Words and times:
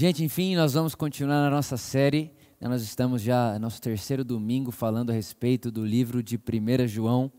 Gente, 0.00 0.24
enfim, 0.24 0.56
nós 0.56 0.72
vamos 0.72 0.94
continuar 0.94 1.42
na 1.42 1.50
nossa 1.50 1.76
série. 1.76 2.32
Nós 2.58 2.80
estamos 2.80 3.20
já 3.20 3.52
no 3.52 3.58
nosso 3.58 3.82
terceiro 3.82 4.24
domingo 4.24 4.70
falando 4.70 5.10
a 5.10 5.12
respeito 5.12 5.70
do 5.70 5.84
livro 5.84 6.22
de 6.22 6.38
1 6.38 6.88
João, 6.88 7.30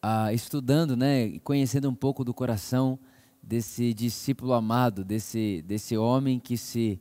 ah, 0.00 0.32
estudando 0.32 0.96
né, 0.96 1.26
e 1.26 1.38
conhecendo 1.40 1.90
um 1.90 1.94
pouco 1.94 2.24
do 2.24 2.32
coração 2.32 2.98
desse 3.42 3.92
discípulo 3.92 4.54
amado, 4.54 5.04
desse, 5.04 5.62
desse 5.66 5.94
homem 5.94 6.40
que 6.40 6.56
se 6.56 6.98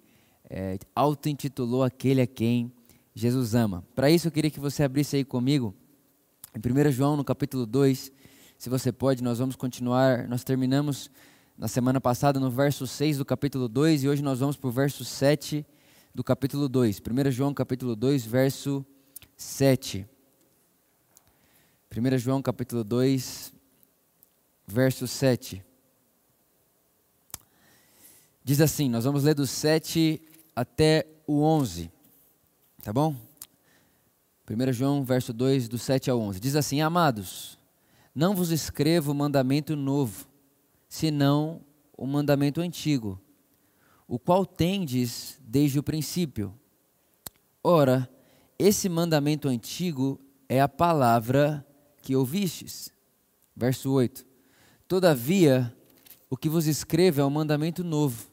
é, 0.49 0.77
auto-intitulou 0.93 1.81
aquele 1.81 2.19
a 2.19 2.27
quem 2.27 2.69
Jesus 3.15 3.55
ama. 3.55 3.85
Para 3.95 4.11
isso, 4.11 4.27
eu 4.27 4.33
queria 4.33 4.51
que 4.51 4.59
você 4.59 4.83
abrisse 4.83 5.15
aí 5.15 5.23
comigo, 5.23 5.73
em 6.53 6.59
1 6.59 6.91
João, 6.91 7.15
no 7.15 7.23
capítulo 7.23 7.65
2, 7.65 8.11
se 8.57 8.69
você 8.69 8.91
pode, 8.91 9.23
nós 9.23 9.39
vamos 9.39 9.55
continuar. 9.55 10.27
Nós 10.27 10.43
terminamos 10.43 11.09
na 11.59 11.67
semana 11.67 11.99
passada 11.99 12.39
no 12.39 12.49
verso 12.49 12.87
6 12.87 13.17
do 13.17 13.25
capítulo 13.25 13.67
2 13.67 14.05
e 14.05 14.07
hoje 14.07 14.23
nós 14.23 14.39
vamos 14.39 14.55
para 14.55 14.69
o 14.69 14.71
verso 14.71 15.03
7 15.03 15.65
do 16.15 16.23
capítulo 16.23 16.69
2. 16.69 17.01
1 17.01 17.31
João, 17.31 17.53
capítulo 17.53 17.97
2, 17.97 18.25
verso 18.25 18.85
7. 19.35 20.07
1 21.93 22.17
João, 22.17 22.41
capítulo 22.41 22.81
2, 22.81 23.53
verso 24.65 25.05
7. 25.05 25.61
Diz 28.41 28.61
assim: 28.61 28.89
nós 28.89 29.03
vamos 29.03 29.25
ler 29.25 29.35
do 29.35 29.45
7 29.45 30.21
até 30.55 31.05
o 31.27 31.41
11, 31.41 31.91
tá 32.81 32.93
bom? 32.93 33.13
1 34.49 34.71
João, 34.71 35.03
verso 35.03 35.33
2, 35.33 35.67
do 35.67 35.77
7 35.77 36.09
ao 36.09 36.21
11. 36.21 36.39
Diz 36.39 36.55
assim: 36.55 36.79
Amados, 36.79 37.59
não 38.15 38.33
vos 38.33 38.49
escrevo 38.49 39.13
mandamento 39.13 39.75
novo, 39.75 40.28
senão 40.89 41.61
o 41.95 42.05
mandamento 42.05 42.59
antigo, 42.59 43.17
o 44.07 44.19
qual 44.19 44.45
tendes 44.45 45.39
desde 45.41 45.79
o 45.79 45.83
princípio. 45.83 46.53
Ora, 47.63 48.09
esse 48.57 48.89
mandamento 48.89 49.47
antigo 49.47 50.19
é 50.49 50.59
a 50.59 50.67
palavra 50.67 51.65
que 52.01 52.15
ouvistes. 52.15 52.91
Verso 53.55 53.91
8. 53.91 54.25
Todavia, 54.87 55.73
o 56.29 56.35
que 56.35 56.49
vos 56.49 56.67
escrevo 56.67 57.21
é 57.21 57.23
o 57.23 57.29
mandamento 57.29 57.83
novo 57.83 58.29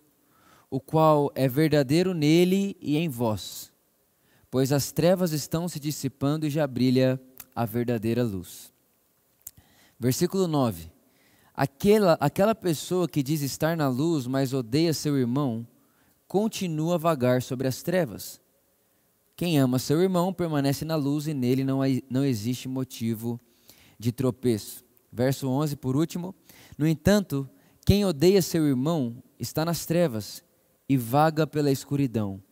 o 0.71 0.81
qual 0.81 1.31
é 1.35 1.49
verdadeiro 1.49 2.13
nele 2.13 2.77
e 2.81 2.97
em 2.97 3.09
vós, 3.09 3.73
pois 4.51 4.73
as 4.73 4.93
trevas 4.93 5.33
estão 5.33 5.69
se 5.69 5.79
dissipando 5.79 6.47
e 6.47 6.51
já 6.51 6.67
brilha 6.67 7.21
a 7.55 7.65
verdadeira 7.65 8.23
luz. 8.23 8.73
Versículo 9.99 10.47
9: 10.47 10.91
Aquela, 11.57 12.19
aquela 12.21 12.55
pessoa 12.55 13.09
que 13.09 13.23
diz 13.23 13.41
estar 13.41 13.79
na 13.79 13.89
luz, 13.89 14.27
mas 14.27 14.53
odeia 14.53 14.93
seu 14.93 15.17
irmão, 15.17 15.67
continua 16.29 16.97
a 16.97 16.99
vagar 16.99 17.41
sobre 17.41 17.67
as 17.67 17.83
trevas. 17.83 18.39
Quem 19.35 19.59
ama 19.59 19.79
seu 19.79 20.03
irmão 20.03 20.35
permanece 20.35 20.85
na 20.85 20.97
luz 20.97 21.27
e 21.27 21.33
nele 21.33 21.65
não, 21.65 21.81
não 22.11 22.25
existe 22.25 22.69
motivo 22.69 23.41
de 23.99 24.13
tropeço. 24.13 24.85
Verso 25.11 25.49
11, 25.49 25.77
por 25.77 25.97
último: 25.97 26.35
No 26.77 26.87
entanto, 26.87 27.49
quem 27.87 28.05
odeia 28.05 28.43
seu 28.43 28.67
irmão 28.67 29.23
está 29.39 29.65
nas 29.65 29.87
trevas 29.87 30.45
e 30.87 30.97
vaga 30.97 31.47
pela 31.47 31.71
escuridão. 31.71 32.43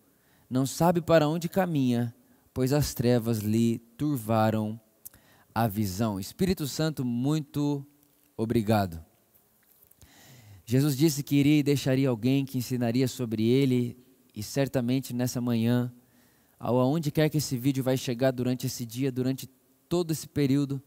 Não 0.48 0.64
sabe 0.64 1.02
para 1.02 1.28
onde 1.28 1.46
caminha, 1.46 2.14
pois 2.54 2.72
as 2.72 2.94
trevas 2.94 3.40
lhe 3.40 3.80
turvaram 3.98 4.80
a 5.54 5.68
visão. 5.68 6.18
Espírito 6.18 6.66
Santo, 6.66 7.04
muito 7.04 7.86
obrigado. 8.36 9.04
Jesus 10.64 10.96
disse 10.96 11.22
que 11.22 11.36
iria 11.36 11.58
e 11.58 11.62
deixaria 11.62 12.08
alguém 12.08 12.44
que 12.44 12.58
ensinaria 12.58 13.06
sobre 13.06 13.44
ele, 13.44 13.96
e 14.34 14.42
certamente 14.42 15.14
nessa 15.14 15.40
manhã, 15.40 15.92
aonde 16.58 17.10
quer 17.10 17.28
que 17.28 17.38
esse 17.38 17.56
vídeo 17.56 17.84
vai 17.84 17.96
chegar 17.96 18.30
durante 18.30 18.66
esse 18.66 18.86
dia, 18.86 19.12
durante 19.12 19.46
todo 19.88 20.10
esse 20.10 20.26
período, 20.26 20.82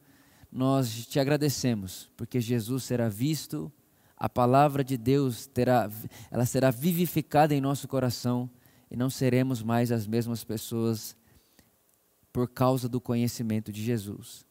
nós 0.52 1.06
te 1.06 1.20
agradecemos, 1.20 2.10
porque 2.18 2.42
Jesus 2.42 2.84
será 2.84 3.08
visto 3.08 3.72
a 4.18 4.28
palavra 4.28 4.84
de 4.84 4.98
Deus 4.98 5.46
terá, 5.46 5.90
ela 6.32 6.46
será 6.46 6.72
vivificada 6.72 7.54
em 7.54 7.62
nosso 7.62 7.88
coração 7.88 8.50
e 8.90 8.98
não 8.98 9.12
seremos 9.12 9.62
mais 9.62 9.92
as 9.92 10.08
mesmas 10.08 10.44
pessoas 10.44 11.16
por 12.34 12.50
causa 12.50 12.90
do 12.90 13.00
conhecimento 13.00 13.72
de 13.72 13.84
Jesus. 13.84 14.47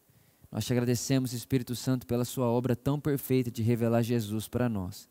Nós 0.57 0.65
te 0.65 0.73
agradecemos, 0.73 1.35
Espírito 1.35 1.77
Santo, 1.77 2.07
pela 2.07 2.25
sua 2.25 2.47
obra 2.47 2.75
tão 2.75 2.99
perfeita 2.99 3.51
de 3.51 3.63
revelar 3.63 4.01
Jesus 4.01 4.49
para 4.49 4.71
nós. 4.71 5.07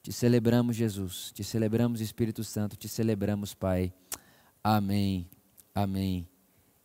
Te 0.00 0.12
celebramos, 0.12 0.76
Jesus. 0.76 1.32
Te 1.34 1.42
celebramos, 1.42 2.00
Espírito 2.00 2.44
Santo. 2.44 2.76
Te 2.76 2.88
celebramos, 2.88 3.54
Pai. 3.54 3.92
Amém, 4.62 5.28
amém 5.74 6.28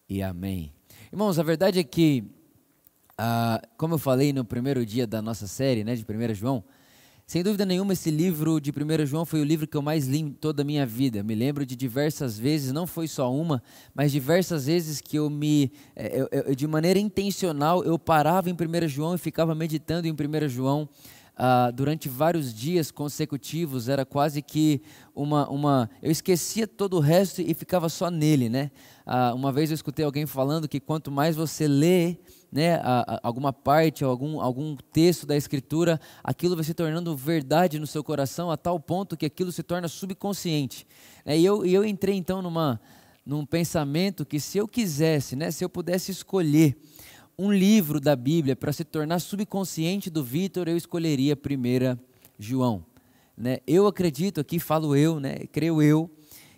e 0.10 0.24
amém. 0.24 0.74
Irmãos, 1.14 1.38
a 1.38 1.44
verdade 1.44 1.78
é 1.78 1.84
que, 1.84 2.24
ah, 3.16 3.62
como 3.78 3.94
eu 3.94 4.00
falei 4.00 4.34
no 4.34 4.44
primeiro 4.44 4.84
dia 4.84 5.06
da 5.06 5.22
nossa 5.22 5.46
série, 5.46 5.84
né, 5.84 5.94
de 5.94 6.04
1 6.04 6.34
João, 6.34 6.64
sem 7.30 7.44
dúvida 7.44 7.64
nenhuma, 7.64 7.94
esse 7.94 8.10
livro 8.10 8.60
de 8.60 8.72
1 8.72 9.06
João 9.06 9.24
foi 9.24 9.40
o 9.40 9.44
livro 9.44 9.68
que 9.68 9.78
eu 9.78 9.84
mais 9.84 10.08
li 10.08 10.18
em 10.18 10.32
toda 10.32 10.64
a 10.64 10.66
minha 10.66 10.84
vida. 10.84 11.22
Me 11.22 11.36
lembro 11.36 11.64
de 11.64 11.76
diversas 11.76 12.40
vezes, 12.40 12.72
não 12.72 12.88
foi 12.88 13.08
só 13.08 13.32
uma, 13.32 13.62
mas 13.94 14.12
diversas 14.12 14.66
vezes 14.66 15.00
que 15.00 15.16
eu 15.16 15.30
me, 15.30 15.72
é, 15.96 16.22
eu, 16.22 16.28
eu, 16.32 16.56
de 16.56 16.66
maneira 16.66 16.98
intencional, 16.98 17.84
eu 17.84 18.00
parava 18.00 18.50
em 18.50 18.54
1 18.54 18.88
João 18.88 19.14
e 19.14 19.20
ficava 19.20 19.54
meditando 19.54 20.08
em 20.08 20.12
1 20.12 20.50
João. 20.50 20.90
Uh, 21.40 21.72
durante 21.72 22.10
vários 22.10 22.54
dias 22.54 22.92
consecutivos, 22.92 23.88
era 23.88 24.06
quase 24.06 24.42
que 24.42 24.82
uma, 25.16 25.48
uma. 25.50 25.90
Eu 26.02 26.12
esquecia 26.12 26.68
todo 26.68 26.98
o 26.98 27.00
resto 27.00 27.42
e 27.42 27.54
ficava 27.54 27.88
só 27.88 28.12
nele, 28.12 28.50
né? 28.50 28.70
Uh, 29.08 29.34
uma 29.34 29.50
vez 29.50 29.70
eu 29.70 29.76
escutei 29.76 30.04
alguém 30.04 30.26
falando 30.26 30.68
que 30.68 30.82
quanto 30.82 31.10
mais 31.10 31.38
você 31.38 31.66
lê 31.66 32.18
né, 32.52 32.76
a, 32.84 33.16
a, 33.16 33.20
alguma 33.24 33.54
parte, 33.54 34.04
algum, 34.04 34.42
algum 34.42 34.76
texto 34.92 35.26
da 35.26 35.38
Escritura, 35.38 35.98
aquilo 36.22 36.56
vai 36.56 36.66
se 36.66 36.74
tornando 36.74 37.16
verdade 37.16 37.80
no 37.80 37.88
seu 37.88 38.04
coração 38.04 38.52
a 38.52 38.58
tal 38.58 38.78
ponto 38.78 39.16
que 39.16 39.26
aquilo 39.26 39.52
se 39.52 39.64
torna 39.64 39.88
subconsciente. 39.88 40.86
É, 41.24 41.38
e, 41.38 41.46
eu, 41.46 41.66
e 41.66 41.74
eu 41.74 41.86
entrei 41.86 42.16
então 42.16 42.42
numa, 42.42 42.82
num 43.26 43.46
pensamento 43.46 44.26
que 44.26 44.42
se 44.42 44.58
eu 44.58 44.68
quisesse, 44.68 45.38
né, 45.38 45.52
se 45.52 45.64
eu 45.64 45.70
pudesse 45.70 46.12
escolher 46.12 46.78
um 47.40 47.54
livro 47.54 48.02
da 48.02 48.18
Bíblia 48.18 48.54
para 48.54 48.74
se 48.74 48.84
tornar 48.84 49.20
subconsciente 49.20 50.10
do 50.10 50.22
Vitor, 50.22 50.68
eu 50.68 50.76
escolheria 50.76 51.38
1 51.38 51.98
João. 52.38 52.86
Né? 53.38 53.60
Eu 53.66 53.88
acredito, 53.88 54.42
aqui 54.42 54.60
falo 54.60 54.94
eu, 54.94 55.22
né, 55.22 55.48
creio 55.50 55.82
eu, 55.82 56.12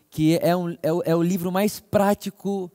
que 0.09 0.39
é, 0.41 0.55
um, 0.55 0.75
é, 0.81 0.91
o, 0.91 1.03
é 1.05 1.15
o 1.15 1.21
livro 1.21 1.51
mais 1.51 1.79
prático 1.79 2.71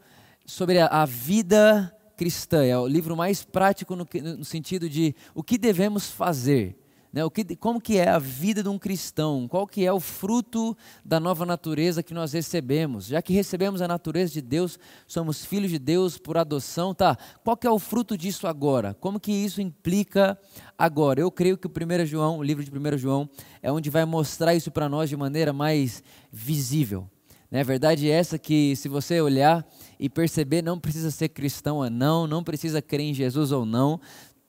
sobre 0.47 0.79
a, 0.79 0.87
a 0.87 1.05
vida 1.05 1.93
cristã, 2.17 2.65
é 2.65 2.79
o 2.79 2.87
livro 2.87 3.17
mais 3.17 3.45
prático 3.45 3.97
no, 3.97 4.07
no 4.39 4.45
sentido 4.45 4.89
de 4.89 5.13
o 5.35 5.43
que 5.43 5.59
devemos 5.59 6.09
fazer. 6.09 6.79
Né? 7.17 7.25
O 7.25 7.31
que, 7.31 7.57
como 7.57 7.81
que 7.81 7.97
é 7.97 8.11
a 8.11 8.19
vida 8.19 8.63
de 8.63 8.69
um 8.69 8.79
cristão? 8.79 9.49
Qual 9.49 9.67
que 9.67 9.87
é 9.87 9.91
o 9.91 9.99
fruto 9.99 10.77
da 11.03 11.19
nova 11.19 11.47
natureza 11.47 12.03
que 12.03 12.13
nós 12.13 12.35
recebemos? 12.35 13.07
Já 13.07 13.23
que 13.23 13.33
recebemos 13.33 13.81
a 13.81 13.89
natureza 13.89 14.35
de 14.35 14.43
Deus, 14.43 14.79
somos 15.07 15.43
filhos 15.43 15.71
de 15.71 15.79
Deus 15.79 16.19
por 16.19 16.37
adoção, 16.37 16.95
tá? 16.95 17.17
Qual 17.43 17.57
que 17.57 17.67
é 17.67 17.71
o 17.71 17.79
fruto 17.79 18.19
disso 18.19 18.47
agora? 18.47 18.93
Como 19.01 19.19
que 19.19 19.33
isso 19.33 19.63
implica 19.63 20.39
agora? 20.77 21.19
Eu 21.19 21.31
creio 21.31 21.57
que 21.57 21.67
o 21.67 21.71
1 21.71 22.05
João, 22.05 22.37
o 22.37 22.43
livro 22.43 22.63
de 22.63 22.71
1 22.71 22.99
João, 22.99 23.31
é 23.63 23.73
onde 23.73 23.89
vai 23.89 24.05
mostrar 24.05 24.55
isso 24.55 24.71
para 24.71 24.87
nós 24.87 25.09
de 25.09 25.17
maneira 25.17 25.55
mais 25.55 26.03
visível. 26.31 27.09
Né? 27.51 27.65
Verdade 27.65 28.11
é 28.11 28.13
essa 28.13 28.39
que 28.39 28.77
se 28.77 28.91
você 28.91 29.23
olhar 29.23 29.67
e 29.99 30.11
perceber, 30.11 30.61
não 30.61 30.79
precisa 30.79 31.11
ser 31.11 31.31
cristão 31.31 31.79
ou 31.79 31.89
não, 31.89 32.27
não 32.27 32.45
precisa 32.45 32.83
crer 32.83 33.07
em 33.07 33.15
Jesus 33.15 33.53
ou 33.53 33.65
não, 33.65 33.99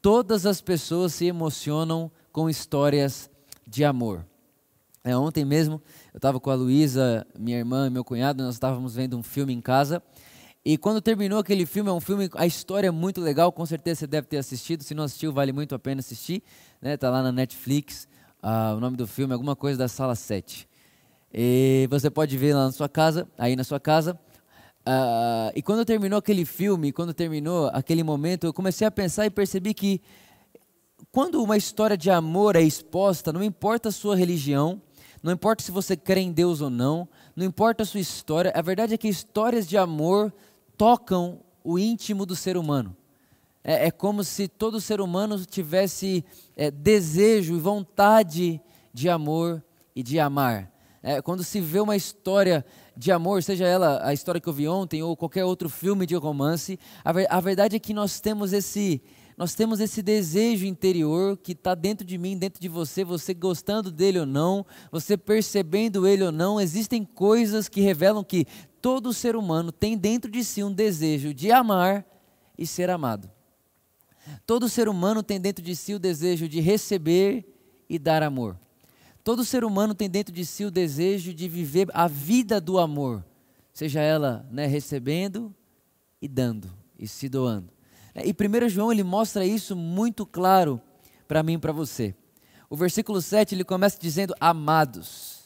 todas 0.02 0.46
as 0.46 0.60
pessoas 0.60 1.14
se 1.14 1.26
emocionam 1.26 2.12
com 2.38 2.48
histórias 2.48 3.32
de 3.66 3.84
amor. 3.84 4.24
É, 5.04 5.18
ontem 5.18 5.44
mesmo 5.44 5.82
eu 6.14 6.20
estava 6.20 6.40
com 6.40 6.52
a 6.52 6.54
Luísa, 6.54 7.26
minha 7.36 7.58
irmã 7.58 7.88
e 7.88 7.90
meu 7.90 8.04
cunhado, 8.04 8.44
nós 8.44 8.54
estávamos 8.54 8.94
vendo 8.94 9.18
um 9.18 9.24
filme 9.24 9.52
em 9.52 9.60
casa. 9.60 10.04
E 10.64 10.78
quando 10.78 11.02
terminou 11.02 11.40
aquele 11.40 11.66
filme, 11.66 11.90
é 11.90 11.94
um 11.94 12.00
filme, 12.00 12.30
a 12.36 12.46
história 12.46 12.90
é 12.90 12.92
muito 12.92 13.22
legal, 13.22 13.52
com 13.52 13.66
certeza 13.66 14.02
você 14.02 14.06
deve 14.06 14.28
ter 14.28 14.38
assistido. 14.38 14.84
Se 14.84 14.94
não 14.94 15.06
assistiu, 15.06 15.34
vale 15.34 15.52
muito 15.52 15.74
a 15.74 15.80
pena 15.80 16.00
assistir. 16.00 16.44
Está 16.76 16.88
né? 16.88 16.96
Tá 16.96 17.10
lá 17.10 17.24
na 17.24 17.32
Netflix. 17.32 18.08
Ah, 18.40 18.76
o 18.78 18.80
nome 18.80 18.96
do 18.96 19.08
filme 19.08 19.32
é 19.32 19.34
alguma 19.34 19.56
coisa 19.56 19.80
da 19.80 19.88
Sala 19.88 20.14
7. 20.14 20.70
E 21.34 21.88
você 21.90 22.08
pode 22.08 22.38
ver 22.38 22.54
lá 22.54 22.66
na 22.66 22.72
sua 22.72 22.88
casa, 22.88 23.28
aí 23.36 23.56
na 23.56 23.64
sua 23.64 23.80
casa. 23.80 24.14
Uh, 24.88 25.52
e 25.56 25.62
quando 25.64 25.84
terminou 25.84 26.20
aquele 26.20 26.46
filme, 26.46 26.92
quando 26.92 27.16
terminou 27.16 27.72
aquele 27.74 28.04
momento, 28.04 28.46
eu 28.46 28.54
comecei 28.54 28.86
a 28.86 28.92
pensar 28.92 29.26
e 29.26 29.32
percebi 29.32 29.74
que 29.74 30.04
quando 31.12 31.42
uma 31.42 31.58
história 31.58 31.98
de 31.98 32.10
amor 32.10 32.56
é 32.56 32.62
exposta, 32.62 33.32
não 33.32 33.44
importa 33.44 33.90
a 33.90 33.92
sua 33.92 34.16
religião, 34.16 34.82
não 35.22 35.34
importa 35.34 35.64
se 35.64 35.72
você 35.72 35.96
crê 35.96 36.22
em 36.22 36.32
Deus 36.32 36.62
ou 36.62 36.70
não, 36.70 37.08
não 37.36 37.46
importa 37.46 37.84
a 37.84 37.86
sua 37.86 38.00
história, 38.00 38.52
a 38.56 38.62
verdade 38.62 38.94
é 38.94 38.98
que 38.98 39.08
histórias 39.08 39.68
de 39.68 39.78
amor 39.78 40.34
tocam 40.78 41.40
o 41.64 41.78
íntimo 41.78 42.26
do 42.26 42.36
ser 42.36 42.58
humano. 42.58 42.96
É, 43.64 43.88
é 43.88 43.92
como 43.92 44.24
se 44.24 44.48
todo 44.48 44.80
ser 44.80 45.02
humano 45.02 45.44
tivesse 45.46 46.24
é, 46.56 46.72
desejo 46.72 47.56
e 47.56 47.60
vontade 47.60 48.62
de 48.94 49.10
amor 49.10 49.64
e 49.96 50.02
de 50.02 50.20
amar. 50.20 50.72
É, 51.04 51.22
quando 51.22 51.44
se 51.44 51.60
vê 51.60 51.80
uma 51.80 51.96
história 51.96 52.66
de 52.96 53.12
amor, 53.12 53.44
seja 53.44 53.66
ela 53.66 54.00
a 54.04 54.14
história 54.14 54.42
que 54.42 54.48
eu 54.48 54.54
vi 54.54 54.68
ontem 54.68 55.04
ou 55.04 55.16
qualquer 55.16 55.46
outro 55.46 55.70
filme 55.70 56.06
de 56.06 56.16
romance, 56.16 56.80
a, 57.04 57.12
ver, 57.12 57.28
a 57.30 57.40
verdade 57.40 57.76
é 57.76 57.80
que 57.80 57.94
nós 57.94 58.20
temos 58.20 58.54
esse 58.54 59.02
nós 59.38 59.54
temos 59.54 59.80
esse 59.80 60.02
desejo 60.02 60.66
interior 60.66 61.38
que 61.38 61.52
está 61.52 61.76
dentro 61.76 62.04
de 62.04 62.18
mim, 62.18 62.36
dentro 62.36 62.60
de 62.60 62.68
você, 62.68 63.04
você 63.04 63.36
gostando 63.36 63.92
dele 63.92 64.20
ou 64.20 64.26
não, 64.26 64.66
você 64.92 65.16
percebendo 65.16 66.08
ele 66.08 66.24
ou 66.24 66.32
não, 66.32 66.60
existem 66.60 67.06
coisas 67.06 67.70
que 67.70 67.80
revelam 67.80 68.24
que 68.24 68.48
todo 68.82 69.14
ser 69.14 69.36
humano 69.36 69.72
tem 69.72 69.96
dentro 69.96 70.32
de 70.32 70.44
si 70.44 70.64
um 70.64 70.74
desejo 70.74 71.36
de 71.36 71.52
amar 71.52 72.04
e 72.58 72.66
ser 72.66 72.90
amado. 72.90 73.30
Todo 74.44 74.68
ser 74.68 74.90
humano 74.90 75.22
tem 75.22 75.40
dentro 75.40 75.64
de 75.64 75.76
si 75.76 75.94
o 75.94 76.00
desejo 76.00 76.50
de 76.50 76.60
receber 76.60 77.46
e 77.88 78.00
dar 78.00 78.24
amor. 78.24 78.60
Todo 79.24 79.46
ser 79.46 79.64
humano 79.64 79.94
tem 79.94 80.10
dentro 80.10 80.34
de 80.34 80.44
si 80.44 80.66
o 80.66 80.72
desejo 80.72 81.32
de 81.32 81.48
viver 81.48 81.90
a 81.94 82.08
vida 82.08 82.60
do 82.60 82.80
amor, 82.80 83.24
seja 83.72 84.02
ela 84.02 84.48
né, 84.50 84.66
recebendo 84.66 85.54
e 86.20 86.28
dando 86.28 86.74
e 86.98 87.08
se 87.08 87.30
doando. 87.30 87.77
E 88.26 88.32
1 88.32 88.70
João 88.70 88.92
ele 88.92 89.04
mostra 89.04 89.46
isso 89.46 89.76
muito 89.76 90.26
claro 90.26 90.82
para 91.28 91.44
mim 91.44 91.54
e 91.54 91.58
para 91.58 91.72
você. 91.72 92.16
O 92.70 92.76
versículo 92.76 93.22
7 93.22 93.56
ele 93.56 93.64
começa 93.64 93.98
dizendo 94.00 94.34
amados. 94.40 95.38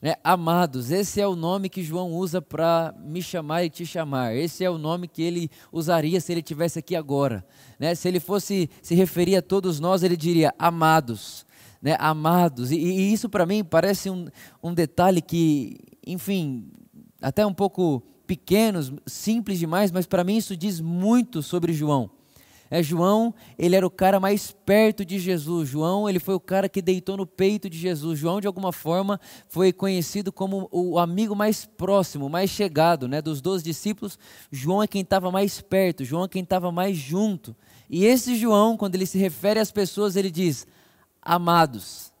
Né? 0.00 0.16
Amados, 0.22 0.90
esse 0.90 1.18
é 1.20 1.26
o 1.26 1.34
nome 1.34 1.70
que 1.70 1.82
João 1.82 2.12
usa 2.12 2.40
para 2.42 2.94
me 2.98 3.22
chamar 3.22 3.64
e 3.64 3.70
te 3.70 3.86
chamar. 3.86 4.36
Esse 4.36 4.62
é 4.62 4.68
o 4.68 4.76
nome 4.76 5.08
que 5.08 5.22
ele 5.22 5.50
usaria 5.72 6.20
se 6.20 6.30
ele 6.30 6.42
tivesse 6.42 6.78
aqui 6.78 6.94
agora. 6.94 7.44
Né? 7.78 7.94
Se 7.94 8.06
ele 8.06 8.20
fosse 8.20 8.68
se 8.82 8.94
referir 8.94 9.36
a 9.36 9.42
todos 9.42 9.80
nós, 9.80 10.02
ele 10.02 10.16
diria 10.16 10.54
amados. 10.58 11.46
Né? 11.80 11.96
Amados. 11.98 12.70
E, 12.70 12.76
e 12.76 13.12
isso 13.12 13.30
para 13.30 13.46
mim 13.46 13.64
parece 13.64 14.10
um, 14.10 14.28
um 14.62 14.74
detalhe 14.74 15.22
que, 15.22 15.78
enfim, 16.06 16.70
até 17.20 17.46
um 17.46 17.54
pouco 17.54 18.02
pequenos, 18.26 18.92
simples 19.06 19.58
demais, 19.58 19.90
mas 19.90 20.06
para 20.06 20.24
mim 20.24 20.36
isso 20.36 20.56
diz 20.56 20.80
muito 20.80 21.42
sobre 21.42 21.72
João. 21.72 22.10
É, 22.70 22.82
João, 22.82 23.34
ele 23.58 23.76
era 23.76 23.86
o 23.86 23.90
cara 23.90 24.18
mais 24.18 24.50
perto 24.50 25.04
de 25.04 25.18
Jesus. 25.18 25.68
João, 25.68 26.08
ele 26.08 26.18
foi 26.18 26.34
o 26.34 26.40
cara 26.40 26.68
que 26.68 26.80
deitou 26.80 27.16
no 27.16 27.26
peito 27.26 27.68
de 27.68 27.78
Jesus. 27.78 28.18
João, 28.18 28.40
de 28.40 28.46
alguma 28.46 28.72
forma, 28.72 29.20
foi 29.48 29.72
conhecido 29.72 30.32
como 30.32 30.68
o 30.72 30.98
amigo 30.98 31.36
mais 31.36 31.66
próximo, 31.66 32.28
mais 32.28 32.50
chegado, 32.50 33.06
né? 33.06 33.20
Dos 33.20 33.40
doze 33.40 33.62
discípulos, 33.62 34.18
João 34.50 34.82
é 34.82 34.88
quem 34.88 35.02
estava 35.02 35.30
mais 35.30 35.60
perto. 35.60 36.04
João 36.04 36.24
é 36.24 36.28
quem 36.28 36.42
estava 36.42 36.72
mais 36.72 36.96
junto. 36.96 37.54
E 37.88 38.06
esse 38.06 38.34
João, 38.34 38.76
quando 38.76 38.94
ele 38.94 39.06
se 39.06 39.18
refere 39.18 39.60
às 39.60 39.70
pessoas, 39.70 40.16
ele 40.16 40.30
diz: 40.30 40.66
amados. 41.22 42.13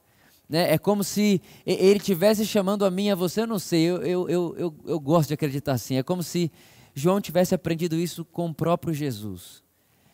Né? 0.48 0.72
É 0.72 0.78
como 0.78 1.02
se 1.02 1.40
ele 1.64 1.98
estivesse 1.98 2.46
chamando 2.46 2.84
a 2.84 2.90
mim, 2.90 3.10
a 3.10 3.14
você, 3.14 3.42
eu 3.42 3.46
não 3.46 3.58
sei, 3.58 3.82
eu, 3.82 4.02
eu, 4.02 4.28
eu, 4.28 4.54
eu, 4.56 4.74
eu 4.86 5.00
gosto 5.00 5.28
de 5.28 5.34
acreditar 5.34 5.72
assim. 5.72 5.96
É 5.96 6.02
como 6.02 6.22
se 6.22 6.50
João 6.94 7.20
tivesse 7.20 7.54
aprendido 7.54 7.96
isso 7.96 8.24
com 8.24 8.46
o 8.46 8.54
próprio 8.54 8.92
Jesus. 8.92 9.62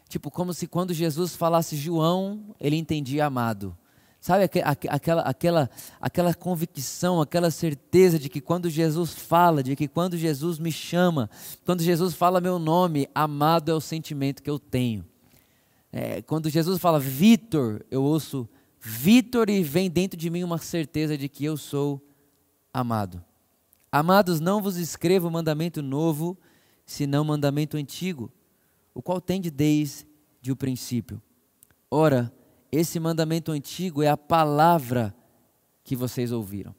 Tipo, 0.09 0.31
como 0.31 0.53
se 0.53 0.67
quando 0.67 0.93
Jesus 0.93 1.37
falasse 1.37 1.77
João, 1.77 2.55
ele 2.61 2.77
entendia 2.77 3.27
amado. 3.27 3.77
Sabe 4.21 4.44
aquela, 4.44 5.23
aquela, 5.23 5.71
aquela 5.99 6.35
convicção, 6.35 7.23
aquela 7.23 7.50
certeza 7.50 8.19
de 8.19 8.29
que 8.29 8.41
quando 8.41 8.69
Jesus 8.69 9.15
fala, 9.15 9.62
de 9.62 9.75
que 9.75 9.88
quando 9.88 10.19
Jesus 10.19 10.59
me 10.59 10.71
chama, 10.71 11.31
quando 11.65 11.83
Jesus 11.83 12.12
fala 12.12 12.41
meu 12.41 12.59
nome, 12.59 13.09
amado 13.15 13.71
é 13.71 13.75
o 13.75 13.81
sentimento 13.81 14.43
que 14.43 14.50
eu 14.50 14.59
tenho. 14.59 15.06
É, 15.91 16.21
quando 16.23 16.50
Jesus 16.50 16.79
fala 16.79 17.00
Vitor, 17.00 17.83
eu 17.91 18.03
ouço 18.03 18.47
Vitor 18.81 19.50
e 19.50 19.62
vem 19.62 19.91
dentro 19.91 20.19
de 20.19 20.31
mim 20.31 20.43
uma 20.43 20.56
certeza 20.59 21.17
de 21.17 21.29
que 21.29 21.44
eu 21.44 21.56
sou 21.56 22.03
amado. 22.73 23.23
Amados, 23.93 24.41
não 24.41 24.62
vos 24.62 24.77
escrevo 24.77 25.31
mandamento 25.31 25.82
novo, 25.82 26.38
senão 26.87 27.23
mandamento 27.23 27.77
antigo, 27.77 28.32
o 28.94 29.03
qual 29.03 29.21
tende 29.21 29.50
desde 29.50 30.06
o 30.50 30.56
princípio. 30.56 31.21
Ora, 31.91 32.32
esse 32.73 32.99
mandamento 32.99 33.53
antigo 33.53 34.03
é 34.03 34.09
a 34.09 34.17
palavra 34.17 35.15
que 35.85 35.94
vocês 35.94 36.33
ouviram. 36.33 36.75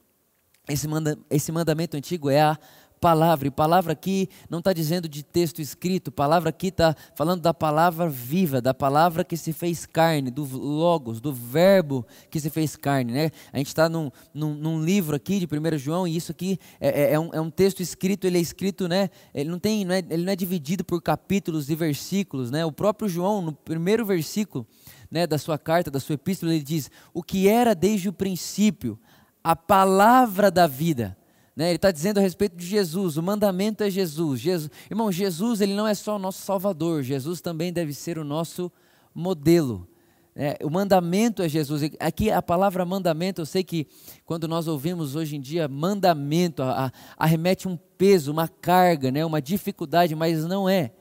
Esse, 0.67 0.87
manda, 0.87 1.19
esse 1.29 1.51
mandamento 1.51 1.97
antigo 1.97 2.29
é 2.29 2.41
a 2.41 2.57
palavra. 3.01 3.47
E 3.47 3.51
palavra 3.51 3.93
aqui 3.93 4.29
não 4.47 4.59
está 4.59 4.71
dizendo 4.71 5.09
de 5.09 5.23
texto 5.23 5.59
escrito, 5.59 6.11
palavra 6.11 6.51
aqui 6.51 6.67
está 6.67 6.95
falando 7.15 7.41
da 7.41 7.51
palavra 7.51 8.07
viva, 8.07 8.61
da 8.61 8.75
palavra 8.75 9.23
que 9.23 9.35
se 9.35 9.51
fez 9.51 9.87
carne, 9.87 10.29
do 10.29 10.43
logos, 10.43 11.19
do 11.19 11.33
verbo 11.33 12.05
que 12.29 12.39
se 12.39 12.51
fez 12.51 12.75
carne. 12.75 13.11
Né? 13.11 13.31
A 13.51 13.57
gente 13.57 13.67
está 13.67 13.89
num, 13.89 14.11
num, 14.31 14.53
num, 14.53 14.81
livro 14.81 15.15
aqui 15.15 15.39
de 15.39 15.47
1 15.47 15.77
João, 15.79 16.07
e 16.07 16.15
isso 16.15 16.31
aqui 16.31 16.59
é, 16.79 16.89
é, 16.89 17.13
é, 17.13 17.19
um, 17.19 17.33
é, 17.33 17.41
um, 17.41 17.49
texto 17.49 17.81
escrito, 17.81 18.27
ele 18.27 18.37
é 18.37 18.41
escrito, 18.41 18.87
né? 18.87 19.09
ele, 19.33 19.49
não 19.49 19.57
tem, 19.57 19.83
não 19.83 19.95
é, 19.95 19.99
ele 20.07 20.23
não 20.23 20.31
é 20.31 20.35
dividido 20.35 20.85
por 20.85 21.01
capítulos 21.01 21.71
e 21.71 21.75
versículos. 21.75 22.51
Né? 22.51 22.63
O 22.63 22.71
próprio 22.71 23.09
João, 23.09 23.41
no 23.41 23.51
primeiro 23.51 24.05
versículo 24.05 24.67
né, 25.09 25.25
da 25.25 25.39
sua 25.39 25.57
carta, 25.57 25.89
da 25.89 25.99
sua 25.99 26.13
epístola, 26.13 26.53
ele 26.53 26.63
diz: 26.63 26.91
O 27.13 27.23
que 27.23 27.47
era 27.47 27.73
desde 27.73 28.09
o 28.09 28.13
princípio, 28.13 28.99
a 29.43 29.55
palavra 29.55 30.51
da 30.51 30.67
vida 30.67 31.17
né? 31.61 31.67
Ele 31.67 31.75
está 31.75 31.91
dizendo 31.91 32.17
a 32.17 32.21
respeito 32.21 32.57
de 32.57 32.65
Jesus, 32.65 33.17
o 33.17 33.21
mandamento 33.21 33.83
é 33.83 33.89
Jesus. 33.91 34.39
Jesus. 34.39 34.71
Irmão, 34.89 35.11
Jesus 35.11 35.61
ele 35.61 35.75
não 35.75 35.85
é 35.85 35.93
só 35.93 36.15
o 36.15 36.19
nosso 36.19 36.41
Salvador, 36.41 37.03
Jesus 37.03 37.39
também 37.39 37.71
deve 37.71 37.93
ser 37.93 38.17
o 38.17 38.23
nosso 38.23 38.71
modelo. 39.13 39.87
É, 40.35 40.57
o 40.63 40.71
mandamento 40.71 41.43
é 41.43 41.47
Jesus. 41.47 41.83
Aqui 41.99 42.31
a 42.31 42.41
palavra 42.41 42.83
mandamento, 42.83 43.41
eu 43.41 43.45
sei 43.45 43.63
que 43.63 43.85
quando 44.25 44.47
nós 44.47 44.67
ouvimos 44.67 45.15
hoje 45.15 45.35
em 45.35 45.39
dia 45.39 45.67
mandamento, 45.67 46.63
a, 46.63 46.87
a, 46.87 46.91
arremete 47.15 47.67
um 47.67 47.77
peso, 47.95 48.31
uma 48.31 48.47
carga, 48.47 49.11
né, 49.11 49.23
uma 49.23 49.39
dificuldade, 49.39 50.15
mas 50.15 50.43
não 50.43 50.67
é. 50.67 50.91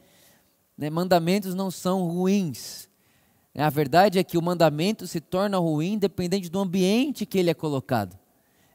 Né, 0.77 0.91
mandamentos 0.91 1.55
não 1.55 1.71
são 1.71 2.07
ruins. 2.07 2.87
A 3.57 3.71
verdade 3.71 4.19
é 4.19 4.23
que 4.23 4.37
o 4.37 4.43
mandamento 4.43 5.07
se 5.07 5.23
torna 5.23 5.57
ruim 5.57 5.97
dependente 5.97 6.51
do 6.51 6.59
ambiente 6.59 7.25
que 7.25 7.39
ele 7.39 7.49
é 7.49 7.55
colocado. 7.55 8.20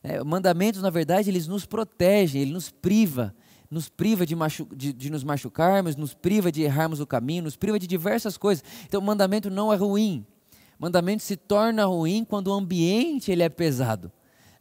É, 0.07 0.23
mandamentos, 0.23 0.83
na 0.83 0.91
verdade, 0.91 1.31
eles 1.31 1.47
nos 1.47 1.65
protegem, 1.65 2.39
ele 2.39 2.51
nos 2.51 2.69
priva, 2.69 3.33
nos 3.71 3.89
priva 3.89 4.23
de, 4.23 4.35
machu 4.35 4.67
de, 4.75 4.93
de, 4.93 5.09
nos 5.09 5.23
machucarmos, 5.23 5.95
nos 5.95 6.13
priva 6.13 6.51
de 6.51 6.61
errarmos 6.61 6.99
o 6.99 7.07
caminho, 7.07 7.41
nos 7.41 7.55
priva 7.55 7.79
de 7.79 7.87
diversas 7.87 8.37
coisas. 8.37 8.63
Então, 8.85 9.01
o 9.01 9.03
mandamento 9.03 9.49
não 9.49 9.73
é 9.73 9.75
ruim. 9.75 10.23
O 10.79 10.83
mandamento 10.83 11.23
se 11.23 11.35
torna 11.35 11.85
ruim 11.85 12.23
quando 12.23 12.49
o 12.49 12.53
ambiente 12.53 13.31
ele 13.31 13.41
é 13.41 13.49
pesado. 13.49 14.11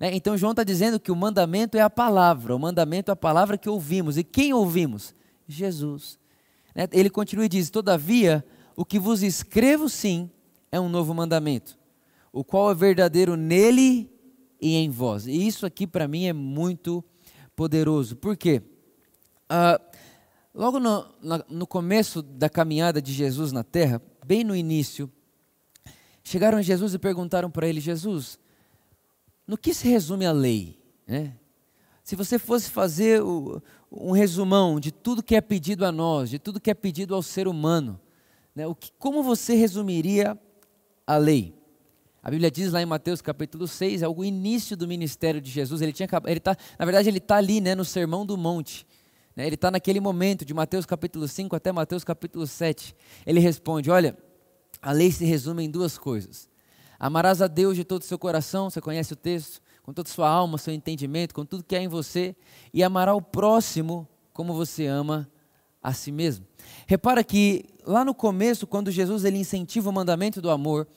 Né? 0.00 0.14
Então, 0.14 0.34
João 0.34 0.52
está 0.52 0.64
dizendo 0.64 0.98
que 0.98 1.12
o 1.12 1.16
mandamento 1.16 1.76
é 1.76 1.82
a 1.82 1.90
palavra, 1.90 2.56
o 2.56 2.58
mandamento 2.58 3.10
é 3.10 3.12
a 3.12 3.16
palavra 3.16 3.58
que 3.58 3.68
ouvimos. 3.68 4.16
E 4.16 4.24
quem 4.24 4.54
ouvimos? 4.54 5.14
Jesus. 5.46 6.18
Né? 6.74 6.88
Ele 6.90 7.10
continua 7.10 7.44
e 7.44 7.50
diz: 7.50 7.68
Todavia, 7.68 8.42
o 8.74 8.82
que 8.82 8.98
vos 8.98 9.22
escrevo 9.22 9.90
sim 9.90 10.30
é 10.72 10.80
um 10.80 10.88
novo 10.88 11.12
mandamento, 11.12 11.78
o 12.32 12.42
qual 12.42 12.70
é 12.70 12.74
verdadeiro 12.74 13.36
nele 13.36 14.13
e 14.64 14.76
em 14.76 14.88
vós. 14.88 15.26
E 15.26 15.46
isso 15.46 15.66
aqui 15.66 15.86
para 15.86 16.08
mim 16.08 16.24
é 16.24 16.32
muito 16.32 17.04
poderoso. 17.54 18.16
Por 18.16 18.34
quê? 18.34 18.62
Ah, 19.46 19.78
logo 20.54 20.80
no, 20.80 21.06
no 21.50 21.66
começo 21.66 22.22
da 22.22 22.48
caminhada 22.48 23.02
de 23.02 23.12
Jesus 23.12 23.52
na 23.52 23.62
terra, 23.62 24.00
bem 24.24 24.42
no 24.42 24.56
início, 24.56 25.12
chegaram 26.24 26.56
a 26.56 26.62
Jesus 26.62 26.94
e 26.94 26.98
perguntaram 26.98 27.50
para 27.50 27.68
ele: 27.68 27.78
Jesus, 27.78 28.38
no 29.46 29.58
que 29.58 29.74
se 29.74 29.86
resume 29.86 30.24
a 30.24 30.32
lei? 30.32 30.78
Né? 31.06 31.36
Se 32.02 32.16
você 32.16 32.38
fosse 32.38 32.70
fazer 32.70 33.22
o, 33.22 33.62
um 33.92 34.12
resumão 34.12 34.80
de 34.80 34.90
tudo 34.90 35.22
que 35.22 35.36
é 35.36 35.42
pedido 35.42 35.84
a 35.84 35.92
nós, 35.92 36.30
de 36.30 36.38
tudo 36.38 36.58
que 36.58 36.70
é 36.70 36.74
pedido 36.74 37.14
ao 37.14 37.22
ser 37.22 37.46
humano, 37.46 38.00
né, 38.54 38.66
o 38.66 38.74
que, 38.74 38.90
como 38.98 39.22
você 39.22 39.54
resumiria 39.54 40.40
a 41.06 41.18
lei? 41.18 41.54
A 42.24 42.30
Bíblia 42.30 42.50
diz 42.50 42.72
lá 42.72 42.80
em 42.80 42.86
Mateus 42.86 43.20
capítulo 43.20 43.68
6, 43.68 44.00
é 44.00 44.08
o 44.08 44.24
início 44.24 44.74
do 44.78 44.88
ministério 44.88 45.42
de 45.42 45.50
Jesus. 45.50 45.82
Ele 45.82 45.92
tinha 45.92 46.08
ele 46.24 46.40
tá, 46.40 46.56
na 46.78 46.86
verdade, 46.86 47.06
ele 47.06 47.18
está 47.18 47.36
ali 47.36 47.60
né, 47.60 47.74
no 47.74 47.84
Sermão 47.84 48.24
do 48.24 48.34
Monte. 48.34 48.86
Né, 49.36 49.44
ele 49.44 49.56
está 49.56 49.70
naquele 49.70 50.00
momento, 50.00 50.42
de 50.42 50.54
Mateus 50.54 50.86
capítulo 50.86 51.28
5 51.28 51.54
até 51.54 51.70
Mateus 51.70 52.02
capítulo 52.02 52.46
7. 52.46 52.96
Ele 53.26 53.40
responde: 53.40 53.90
Olha, 53.90 54.16
a 54.80 54.90
lei 54.90 55.12
se 55.12 55.26
resume 55.26 55.64
em 55.64 55.70
duas 55.70 55.98
coisas. 55.98 56.48
Amarás 56.98 57.42
a 57.42 57.46
Deus 57.46 57.76
de 57.76 57.84
todo 57.84 58.00
o 58.00 58.06
seu 58.06 58.18
coração, 58.18 58.70
você 58.70 58.80
conhece 58.80 59.12
o 59.12 59.16
texto, 59.16 59.60
com 59.82 59.92
toda 59.92 60.08
a 60.08 60.12
sua 60.12 60.26
alma, 60.26 60.56
seu 60.56 60.72
entendimento, 60.72 61.34
com 61.34 61.44
tudo 61.44 61.62
que 61.62 61.76
há 61.76 61.82
em 61.82 61.88
você, 61.88 62.34
e 62.72 62.82
amará 62.82 63.14
o 63.14 63.20
próximo 63.20 64.08
como 64.32 64.54
você 64.54 64.86
ama 64.86 65.30
a 65.82 65.92
si 65.92 66.10
mesmo. 66.10 66.46
Repara 66.86 67.22
que 67.22 67.66
lá 67.84 68.02
no 68.02 68.14
começo, 68.14 68.66
quando 68.66 68.90
Jesus 68.90 69.26
ele 69.26 69.36
incentiva 69.36 69.90
o 69.90 69.92
mandamento 69.92 70.40
do 70.40 70.50
amor, 70.50 70.88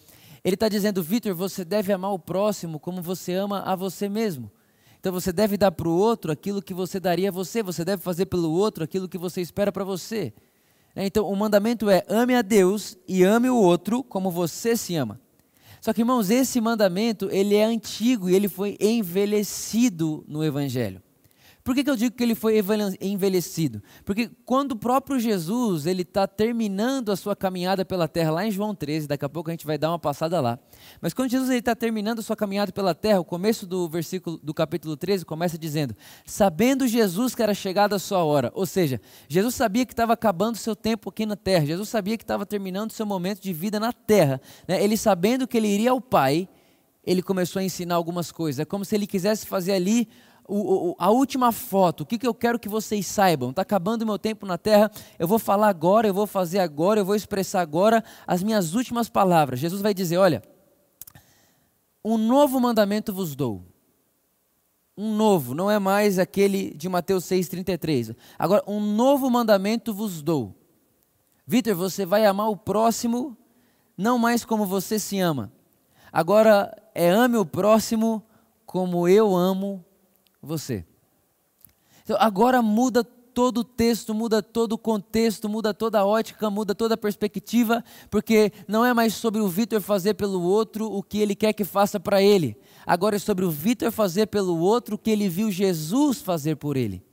ele 0.47 0.53
está 0.53 0.69
dizendo, 0.69 1.03
Vitor, 1.03 1.35
você 1.35 1.65
deve 1.65 1.91
amar 1.91 2.13
o 2.13 2.17
próximo 2.17 2.79
como 2.79 3.01
você 3.01 3.33
ama 3.33 3.63
a 3.63 3.75
você 3.75 4.07
mesmo. 4.07 4.49
Então 4.97 5.11
você 5.11 5.33
deve 5.33 5.57
dar 5.57 5.73
para 5.73 5.89
o 5.89 5.91
outro 5.91 6.31
aquilo 6.31 6.61
que 6.61 6.73
você 6.73 7.01
daria 7.01 7.27
a 7.27 7.31
você, 7.33 7.61
você 7.61 7.83
deve 7.83 8.01
fazer 8.01 8.27
pelo 8.27 8.49
outro 8.49 8.81
aquilo 8.81 9.09
que 9.09 9.17
você 9.17 9.41
espera 9.41 9.73
para 9.73 9.83
você. 9.83 10.33
Né? 10.95 11.05
Então 11.05 11.29
o 11.29 11.35
mandamento 11.35 11.89
é 11.89 12.01
ame 12.07 12.33
a 12.33 12.41
Deus 12.41 12.97
e 13.05 13.25
ame 13.25 13.49
o 13.49 13.57
outro 13.57 14.01
como 14.01 14.31
você 14.31 14.77
se 14.77 14.95
ama. 14.95 15.19
Só 15.81 15.91
que, 15.91 15.99
irmãos, 15.99 16.29
esse 16.29 16.61
mandamento, 16.61 17.27
ele 17.29 17.53
é 17.53 17.65
antigo 17.65 18.29
e 18.29 18.33
ele 18.33 18.47
foi 18.47 18.77
envelhecido 18.79 20.23
no 20.29 20.45
Evangelho. 20.45 21.01
Por 21.67 21.75
que, 21.75 21.83
que 21.83 21.89
eu 21.89 21.97
digo 21.97 22.15
que 22.15 22.23
ele 22.23 22.33
foi 22.33 22.63
envelhecido? 23.01 23.83
Porque 24.05 24.31
quando 24.45 24.71
o 24.71 24.75
próprio 24.77 25.19
Jesus 25.19 25.85
ele 25.85 26.03
está 26.03 26.25
terminando 26.25 27.11
a 27.11 27.15
sua 27.17 27.35
caminhada 27.35 27.83
pela 27.83 28.07
terra, 28.07 28.31
lá 28.31 28.47
em 28.47 28.51
João 28.51 28.73
13, 28.73 29.05
daqui 29.05 29.25
a 29.25 29.27
pouco 29.27 29.49
a 29.49 29.53
gente 29.53 29.65
vai 29.65 29.77
dar 29.77 29.91
uma 29.91 29.99
passada 29.99 30.39
lá. 30.39 30.57
Mas 31.01 31.13
quando 31.13 31.29
Jesus 31.29 31.49
está 31.49 31.75
terminando 31.75 32.19
a 32.19 32.21
sua 32.21 32.37
caminhada 32.37 32.71
pela 32.71 32.95
terra, 32.95 33.19
o 33.19 33.25
começo 33.25 33.67
do 33.67 33.89
versículo 33.89 34.37
do 34.37 34.53
capítulo 34.53 34.95
13 34.95 35.25
começa 35.25 35.57
dizendo: 35.57 35.93
Sabendo 36.25 36.87
Jesus 36.87 37.35
que 37.35 37.43
era 37.43 37.53
chegada 37.53 37.97
a 37.97 37.99
sua 37.99 38.23
hora. 38.23 38.49
Ou 38.55 38.65
seja, 38.65 39.01
Jesus 39.27 39.53
sabia 39.53 39.85
que 39.85 39.91
estava 39.91 40.13
acabando 40.13 40.55
o 40.55 40.59
seu 40.59 40.73
tempo 40.73 41.09
aqui 41.09 41.25
na 41.25 41.35
terra, 41.35 41.65
Jesus 41.65 41.89
sabia 41.89 42.17
que 42.17 42.23
estava 42.23 42.45
terminando 42.45 42.91
o 42.91 42.93
seu 42.93 43.05
momento 43.05 43.41
de 43.41 43.51
vida 43.51 43.77
na 43.77 43.91
terra. 43.91 44.39
Né? 44.65 44.81
Ele 44.81 44.95
sabendo 44.95 45.45
que 45.45 45.57
ele 45.57 45.67
iria 45.67 45.91
ao 45.91 45.99
Pai, 45.99 46.47
ele 47.03 47.21
começou 47.21 47.59
a 47.59 47.63
ensinar 47.63 47.95
algumas 47.95 48.31
coisas. 48.31 48.61
É 48.61 48.65
como 48.65 48.85
se 48.85 48.95
ele 48.95 49.05
quisesse 49.05 49.45
fazer 49.45 49.73
ali 49.73 50.07
o, 50.47 50.91
o, 50.91 50.95
a 50.97 51.11
última 51.11 51.51
foto, 51.51 52.01
o 52.01 52.05
que, 52.05 52.17
que 52.17 52.27
eu 52.27 52.33
quero 52.33 52.57
que 52.57 52.69
vocês 52.69 53.05
saibam. 53.05 53.49
Está 53.49 53.61
acabando 53.61 54.03
o 54.03 54.05
meu 54.05 54.17
tempo 54.17 54.45
na 54.45 54.57
terra, 54.57 54.89
eu 55.19 55.27
vou 55.27 55.37
falar 55.37 55.67
agora, 55.67 56.07
eu 56.07 56.13
vou 56.13 56.25
fazer 56.25 56.59
agora, 56.59 56.99
eu 56.99 57.05
vou 57.05 57.15
expressar 57.15 57.61
agora 57.61 58.03
as 58.25 58.41
minhas 58.41 58.73
últimas 58.73 59.09
palavras. 59.09 59.59
Jesus 59.59 59.81
vai 59.81 59.93
dizer: 59.93 60.17
Olha, 60.17 60.41
um 62.03 62.17
novo 62.17 62.59
mandamento 62.59 63.13
vos 63.13 63.35
dou. 63.35 63.63
Um 64.97 65.15
novo, 65.15 65.53
não 65.53 65.69
é 65.69 65.77
mais 65.77 66.17
aquele 66.17 66.73
de 66.73 66.89
Mateus 66.89 67.25
6,33. 67.25 68.15
Agora, 68.39 68.63
um 68.65 68.79
novo 68.79 69.29
mandamento 69.29 69.93
vos 69.93 70.23
dou. 70.23 70.55
Vitor, 71.45 71.75
você 71.75 72.03
vai 72.03 72.25
amar 72.25 72.49
o 72.49 72.57
próximo 72.57 73.37
não 73.97 74.17
mais 74.17 74.45
como 74.45 74.65
você 74.65 74.99
se 74.99 75.19
ama. 75.19 75.51
Agora 76.11 76.75
é 76.93 77.09
ame 77.09 77.37
o 77.37 77.45
próximo 77.45 78.23
como 78.65 79.07
eu 79.07 79.35
amo 79.35 79.83
você. 80.47 80.85
Então, 82.03 82.17
agora 82.19 82.61
muda 82.61 83.03
todo 83.03 83.59
o 83.59 83.63
texto, 83.63 84.15
muda 84.15 84.41
todo 84.41 84.73
o 84.73 84.77
contexto, 84.79 85.47
muda 85.47 85.71
toda 85.71 85.99
a 85.99 86.05
ótica, 86.05 86.49
muda 86.49 86.73
toda 86.73 86.95
a 86.95 86.97
perspectiva, 86.97 87.83
porque 88.09 88.51
não 88.67 88.83
é 88.83 88.95
mais 88.95 89.13
sobre 89.13 89.39
o 89.39 89.47
Vitor 89.47 89.79
fazer 89.79 90.15
pelo 90.15 90.41
outro 90.41 90.91
o 90.91 91.03
que 91.03 91.19
ele 91.19 91.35
quer 91.35 91.53
que 91.53 91.63
faça 91.63 91.99
para 91.99 92.19
ele. 92.19 92.57
Agora 92.83 93.15
é 93.15 93.19
sobre 93.19 93.45
o 93.45 93.51
Vitor 93.51 93.91
fazer 93.91 94.25
pelo 94.25 94.57
outro 94.57 94.95
o 94.95 94.97
que 94.97 95.11
ele 95.11 95.29
viu 95.29 95.51
Jesus 95.51 96.19
fazer 96.19 96.55
por 96.55 96.75
ele. 96.75 97.05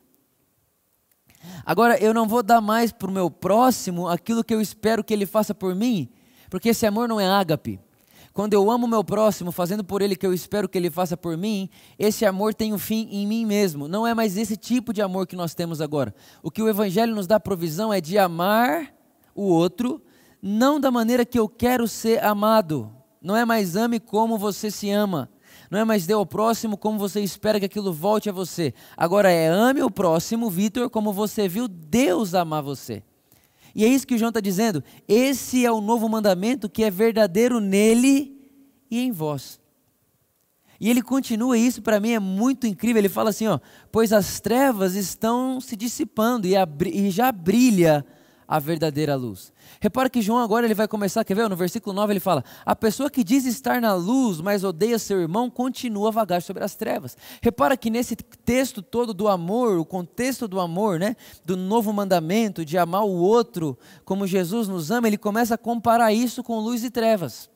Agora 1.63 1.99
eu 1.99 2.15
não 2.15 2.27
vou 2.27 2.43
dar 2.43 2.63
mais 2.63 2.91
para 2.91 3.09
o 3.09 3.13
meu 3.13 3.31
próximo 3.31 4.09
aquilo 4.09 4.43
que 4.43 4.55
eu 4.55 4.63
espero 4.63 5.05
que 5.05 5.13
ele 5.13 5.27
faça 5.27 5.55
por 5.55 5.75
mim, 5.75 6.09
porque 6.49 6.71
esse 6.71 6.87
amor 6.87 7.07
não 7.07 7.21
é 7.21 7.29
ágape. 7.29 7.79
Quando 8.35 8.53
eu 8.53 8.69
amo 8.69 8.89
meu 8.89 9.05
próximo, 9.05 9.53
fazendo 9.53 9.85
por 9.85 10.03
ele 10.03 10.17
que 10.17 10.27
eu 10.27 10.35
espero 10.35 10.69
que 10.69 10.77
ele 10.77 10.91
faça 10.91 11.17
por 11.17 11.37
mim, 11.37 11.71
esse 11.97 12.27
amor 12.27 12.53
tem 12.53 12.75
um 12.75 12.79
fim 12.79 13.09
em 13.13 13.25
mim 13.25 13.47
mesmo. 13.47 13.87
Não 13.87 14.05
é 14.05 14.13
mais 14.13 14.37
esse 14.37 14.57
tipo 14.57 14.93
de 14.93 15.01
amor 15.01 15.25
que 15.29 15.37
nós 15.37 15.55
temos 15.55 15.81
agora. 15.81 16.13
O 16.43 16.51
que 16.51 16.61
o 16.61 16.69
Evangelho 16.69 17.15
nos 17.15 17.29
dá 17.29 17.39
provisão 17.39 17.93
é 17.93 18.01
de 18.01 18.19
amar 18.19 18.93
o 19.37 19.45
outro, 19.45 20.03
não 20.43 20.81
da 20.81 20.91
maneira 20.91 21.25
que 21.25 21.39
eu 21.39 21.49
quero 21.49 21.87
ser 21.87 22.25
amado. 22.25 22.91
Não 23.23 23.37
é 23.37 23.45
mais 23.45 23.77
ame 23.77 24.01
como 24.01 24.37
você 24.37 24.69
se 24.69 24.91
ama. 24.91 25.31
Não 25.71 25.79
é 25.79 25.85
mais 25.85 26.05
dê 26.05 26.13
ao 26.13 26.27
próximo 26.27 26.77
como 26.77 26.99
você 26.99 27.21
espera 27.21 27.61
que 27.61 27.67
aquilo 27.67 27.93
volte 27.93 28.29
a 28.29 28.33
você. 28.33 28.75
Agora 28.97 29.31
é 29.31 29.47
ame 29.47 29.81
o 29.81 29.91
próximo, 29.91 30.51
Vitor, 30.51 30.91
como 30.91 31.13
você 31.13 31.47
viu 31.47 31.69
Deus 31.69 32.35
amar 32.35 32.65
você. 32.65 33.05
E 33.75 33.85
é 33.85 33.89
isso 33.89 34.07
que 34.07 34.17
João 34.17 34.29
está 34.29 34.41
dizendo. 34.41 34.83
Esse 35.09 35.65
é 35.65 35.71
o 35.71 35.81
novo 35.81 36.09
mandamento 36.09 36.69
que 36.69 36.85
é 36.85 36.91
verdadeiro 36.91 37.61
nele 37.61 38.35
e 38.91 39.01
em 39.01 39.11
vós. 39.11 39.59
E 40.81 40.91
ele 40.91 41.03
continua, 41.03 41.57
isso 41.57 41.83
para 41.83 41.99
mim 41.99 42.11
é 42.11 42.21
muito 42.21 42.67
incrível. 42.67 43.01
Ele 43.01 43.09
fala 43.09 43.31
assim: 43.31 43.47
ó, 43.47 43.59
pois 43.91 44.13
as 44.13 44.41
trevas 44.41 44.95
estão 44.95 45.61
se 45.61 45.77
dissipando 45.77 46.47
e, 46.47 46.55
e 46.93 47.11
já 47.11 47.33
brilha 47.33 48.05
a 48.47 48.59
verdadeira 48.59 49.15
luz. 49.15 49.53
Repara 49.81 50.11
que 50.11 50.23
João 50.23 50.39
agora 50.39 50.67
ele 50.67 50.75
vai 50.75 50.87
começar, 50.87 51.25
quer 51.25 51.35
ver? 51.35 51.49
No 51.49 51.57
versículo 51.57 51.95
9 51.95 52.13
ele 52.13 52.21
fala: 52.21 52.45
A 52.65 52.77
pessoa 52.77 53.11
que 53.11 53.25
diz 53.25 53.45
estar 53.45 53.81
na 53.81 53.95
luz, 53.95 54.41
mas 54.41 54.65
odeia 54.65 54.99
seu 54.99 55.21
irmão, 55.21 55.51
continua 55.51 56.09
a 56.09 56.13
vagar 56.13 56.43
sobre 56.43 56.63
as 56.63 56.75
trevas. 56.75 57.17
Repara 57.43 57.77
que 57.77 57.91
nesse 57.91 58.17
texto 58.17 58.83
todo 58.83 59.13
do 59.15 59.29
amor, 59.29 59.79
o 59.79 59.85
contexto 59.85 60.47
do 60.47 60.61
amor, 60.61 60.99
né, 60.99 61.17
do 61.45 61.57
novo 61.57 61.93
mandamento 61.93 62.65
de 62.65 62.79
amar 62.79 63.05
o 63.05 63.13
outro 63.13 63.79
como 64.05 64.27
Jesus 64.27 64.69
nos 64.69 64.91
ama, 64.91 65.09
ele 65.09 65.19
começa 65.19 65.55
a 65.55 65.59
comparar 65.59 66.13
isso 66.13 66.43
com 66.43 66.59
luz 66.61 66.85
e 66.85 66.91
trevas. 66.91 67.51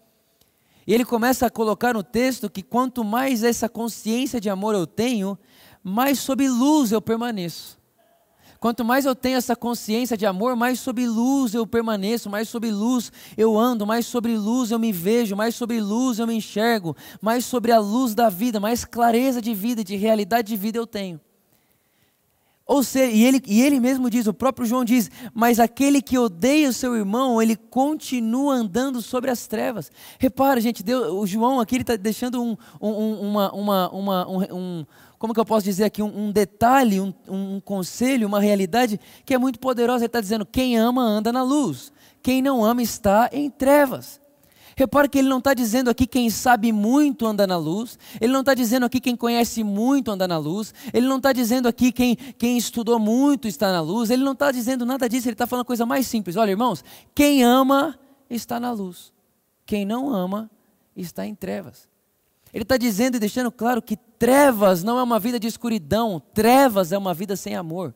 E 0.87 0.95
ele 0.95 1.05
começa 1.05 1.45
a 1.45 1.51
colocar 1.51 1.93
no 1.93 2.03
texto 2.03 2.49
que 2.49 2.63
quanto 2.63 3.05
mais 3.05 3.45
essa 3.45 3.69
consciência 3.69 4.41
de 4.41 4.49
amor 4.49 4.75
eu 4.75 4.87
tenho, 4.87 5.39
mais 5.83 6.19
sob 6.19 6.49
luz 6.49 6.93
eu 6.93 7.03
permaneço. 7.03 7.78
Quanto 8.61 8.85
mais 8.85 9.05
eu 9.05 9.15
tenho 9.15 9.37
essa 9.39 9.55
consciência 9.55 10.17
de 10.17 10.27
amor, 10.27 10.57
mais 10.57 10.81
sob 10.81 11.07
luz 11.07 11.55
eu 11.55 11.67
permaneço, 11.67 12.29
mais 12.29 12.49
sob 12.49 12.69
luz 12.71 13.13
eu 13.37 13.57
ando, 13.57 13.87
mais 13.87 14.07
sobre 14.07 14.37
luz 14.37 14.73
eu 14.73 14.79
me 14.79 14.91
vejo, 14.91 15.37
mais 15.37 15.55
sobre 15.55 15.81
luz 15.81 16.19
eu 16.19 16.27
me 16.27 16.35
enxergo, 16.35 16.97
mais 17.21 17.45
sobre 17.45 17.71
a 17.71 17.79
luz 17.79 18.15
da 18.15 18.29
vida, 18.29 18.59
mais 18.59 18.85
clareza 18.85 19.41
de 19.41 19.55
vida, 19.55 19.85
de 19.85 19.95
realidade 19.95 20.49
de 20.49 20.57
vida 20.57 20.77
eu 20.77 20.87
tenho. 20.87 21.21
Ou 22.69 22.83
seja, 22.83 23.11
e 23.11 23.25
ele, 23.25 23.43
e 23.47 23.63
ele 23.63 23.81
mesmo 23.81 24.11
diz, 24.11 24.27
o 24.27 24.35
próprio 24.35 24.67
João 24.67 24.85
diz, 24.85 25.11
mas 25.33 25.59
aquele 25.59 26.03
que 26.03 26.19
odeia 26.19 26.69
o 26.69 26.73
seu 26.73 26.95
irmão, 26.95 27.41
ele 27.41 27.57
continua 27.57 28.57
andando 28.57 29.01
sobre 29.01 29.31
as 29.31 29.47
trevas. 29.47 29.91
Repara, 30.19 30.61
gente, 30.61 30.83
Deus, 30.83 31.11
o 31.11 31.27
João 31.27 31.61
aqui 31.61 31.77
está 31.77 31.97
deixando 31.97 32.43
um, 32.43 32.59
um, 32.79 33.21
uma, 33.23 33.51
uma, 33.53 33.89
uma, 33.91 34.29
um, 34.29 34.85
como 35.19 35.33
que 35.33 35.41
eu 35.41 35.47
posso 35.47 35.65
dizer 35.65 35.85
aqui, 35.85 36.03
um, 36.03 36.27
um 36.27 36.31
detalhe, 36.31 37.01
um, 37.01 37.15
um, 37.27 37.59
conselho, 37.59 38.29
uma 38.29 38.39
realidade 38.39 39.01
que 39.25 39.33
é 39.33 39.39
muito 39.39 39.59
poderosa. 39.59 40.01
Ele 40.05 40.09
está 40.09 40.21
dizendo: 40.21 40.45
quem 40.45 40.77
ama 40.77 41.03
anda 41.03 41.33
na 41.33 41.43
luz, 41.43 41.91
quem 42.23 42.43
não 42.43 42.63
ama 42.63 42.83
está 42.83 43.31
em 43.33 43.49
trevas. 43.49 44.21
Repare 44.79 45.09
que 45.09 45.19
ele 45.19 45.29
não 45.29 45.39
está 45.39 45.55
dizendo 45.55 45.91
aqui 45.91 46.07
quem 46.07 46.31
sabe 46.31 46.71
muito 46.71 47.27
anda 47.27 47.49
na 47.49 47.57
luz, 47.57 47.99
ele 48.21 48.33
não 48.33 48.39
está 48.41 48.55
dizendo 48.55 48.87
aqui 48.87 49.01
quem 49.01 49.17
conhece 49.17 49.65
muito 49.65 50.09
anda 50.09 50.29
na 50.29 50.39
luz, 50.39 50.73
ele 50.95 51.09
não 51.09 51.17
está 51.17 51.33
dizendo 51.33 51.67
aqui 51.67 51.91
quem, 51.91 52.15
quem 52.15 52.57
estudou 52.57 52.97
muito 52.97 53.49
está 53.49 53.73
na 53.73 53.81
luz, 53.81 54.09
ele 54.09 54.23
não 54.23 54.35
está 54.35 54.53
dizendo 54.53 54.87
nada 54.87 55.09
disso, 55.09 55.27
ele 55.27 55.35
está 55.35 55.49
falando 55.49 55.67
coisa 55.67 55.85
mais 55.85 56.07
simples. 56.07 56.37
Olha, 56.37 56.53
irmãos, 56.53 56.85
quem 57.13 57.43
ama 57.43 57.99
está 58.31 58.61
na 58.61 58.71
luz, 58.71 59.13
quem 59.67 59.85
não 59.85 60.15
ama 60.15 60.49
está 60.95 61.27
em 61.27 61.35
trevas. 61.35 61.89
Ele 62.55 62.63
está 62.63 62.77
dizendo 62.77 63.17
e 63.17 63.19
deixando 63.19 63.51
claro 63.51 63.83
que 63.83 63.97
trevas 63.97 64.85
não 64.85 64.97
é 64.97 65.03
uma 65.03 65.19
vida 65.19 65.41
de 65.41 65.49
escuridão, 65.49 66.23
trevas 66.33 66.93
é 66.93 66.99
uma 66.99 67.13
vida 67.13 67.35
sem 67.35 67.57
amor. 67.57 67.93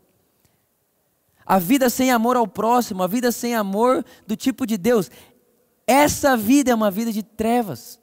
A 1.45 1.59
vida 1.59 1.91
sem 1.91 2.11
amor 2.11 2.37
ao 2.37 2.47
próximo, 2.47 3.03
a 3.03 3.07
vida 3.07 3.33
sem 3.33 3.55
amor 3.55 4.05
do 4.27 4.37
tipo 4.37 4.67
de 4.67 4.79
Deus. 4.79 5.11
Essa 5.87 6.37
vida 6.37 6.71
é 6.71 6.75
uma 6.75 6.91
vida 6.91 7.13
de 7.13 7.23
trevas. 7.23 8.01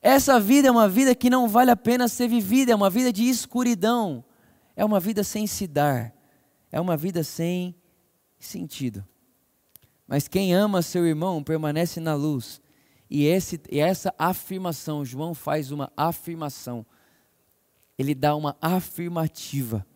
Essa 0.00 0.40
vida 0.40 0.68
é 0.68 0.70
uma 0.70 0.88
vida 0.88 1.14
que 1.14 1.30
não 1.30 1.48
vale 1.48 1.70
a 1.70 1.76
pena 1.76 2.08
ser 2.08 2.28
vivida, 2.28 2.72
é 2.72 2.74
uma 2.74 2.90
vida 2.90 3.12
de 3.12 3.28
escuridão. 3.28 4.24
É 4.74 4.84
uma 4.84 4.98
vida 4.98 5.22
sem 5.22 5.46
se 5.46 5.66
dar. 5.66 6.14
É 6.70 6.80
uma 6.80 6.96
vida 6.96 7.22
sem 7.22 7.74
sentido. 8.38 9.06
Mas 10.06 10.28
quem 10.28 10.54
ama 10.54 10.82
seu 10.82 11.06
irmão 11.06 11.42
permanece 11.42 12.00
na 12.00 12.14
luz 12.14 12.60
e, 13.14 13.26
esse, 13.26 13.60
e 13.70 13.78
essa 13.78 14.14
afirmação, 14.18 15.04
João 15.04 15.34
faz 15.34 15.70
uma 15.70 15.92
afirmação. 15.94 16.86
Ele 17.98 18.14
dá 18.14 18.34
uma 18.34 18.56
afirmativa. 18.58 19.86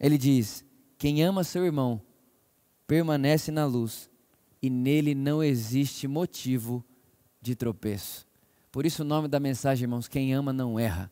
Ele 0.00 0.16
diz: 0.16 0.64
Quem 0.96 1.22
ama 1.22 1.44
seu 1.44 1.66
irmão 1.66 2.00
permanece 2.86 3.50
na 3.50 3.66
luz, 3.66 4.08
e 4.62 4.70
nele 4.70 5.14
não 5.14 5.42
existe 5.42 6.06
motivo 6.06 6.84
de 7.40 7.56
tropeço. 7.56 8.26
Por 8.70 8.86
isso 8.86 9.02
o 9.02 9.04
nome 9.04 9.26
da 9.26 9.40
mensagem, 9.40 9.84
irmãos, 9.84 10.06
quem 10.06 10.32
ama 10.32 10.52
não 10.52 10.78
erra. 10.78 11.10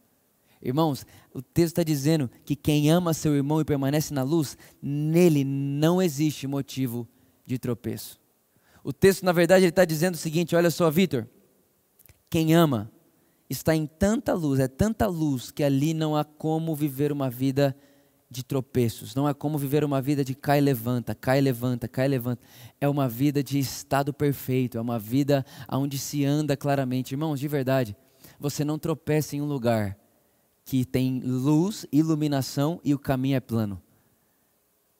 Irmãos, 0.62 1.04
o 1.35 1.42
texto 1.42 1.73
está 1.73 1.83
dizendo 1.83 2.30
que 2.45 2.54
quem 2.54 2.90
ama 2.90 3.12
seu 3.12 3.35
irmão 3.35 3.61
e 3.61 3.64
permanece 3.64 4.14
na 4.14 4.23
luz, 4.23 4.57
nele 4.80 5.42
não 5.42 6.00
existe 6.00 6.47
motivo 6.47 7.09
de 7.45 7.59
tropeço. 7.59 8.21
O 8.85 8.92
texto, 8.92 9.25
na 9.25 9.33
verdade, 9.33 9.64
ele 9.64 9.71
está 9.71 9.85
dizendo 9.85 10.14
o 10.14 10.19
seguinte: 10.19 10.54
olha 10.54 10.71
só, 10.71 10.90
Vitor, 10.90 11.26
quem 12.28 12.54
ama 12.54 12.90
está 13.49 13.75
em 13.75 13.87
tanta 13.87 14.33
luz, 14.33 14.61
é 14.61 14.69
tanta 14.69 15.07
luz, 15.07 15.50
que 15.50 15.64
ali 15.64 15.92
não 15.92 16.14
há 16.14 16.25
como 16.25 16.76
viver 16.76 17.11
uma 17.11 17.28
vida 17.28 17.76
de 18.31 18.45
tropeços, 18.45 19.15
não 19.15 19.27
há 19.27 19.35
como 19.35 19.59
viver 19.59 19.83
uma 19.83 20.01
vida 20.01 20.25
de 20.25 20.37
cai 20.37 20.61
levanta, 20.61 21.17
cai 21.17 21.41
levanta, 21.41 21.89
cai 21.89 22.07
levanta. 22.07 22.41
É 22.81 22.89
uma 22.89 23.09
vida 23.09 23.43
de 23.43 23.59
estado 23.59 24.15
perfeito, 24.15 24.79
é 24.79 24.81
uma 24.81 25.01
vida 25.01 25.45
onde 25.69 25.99
se 25.99 26.25
anda 26.25 26.57
claramente. 26.57 27.13
Irmãos, 27.13 27.41
de 27.41 27.49
verdade, 27.49 27.97
você 28.39 28.65
não 28.65 28.79
tropeça 28.79 29.35
em 29.35 29.41
um 29.41 29.47
lugar 29.47 29.99
que 30.65 30.85
tem 30.85 31.21
luz, 31.21 31.85
iluminação 31.91 32.81
e 32.85 32.95
o 32.95 32.99
caminho 32.99 33.37
é 33.37 33.41
plano. 33.41 33.83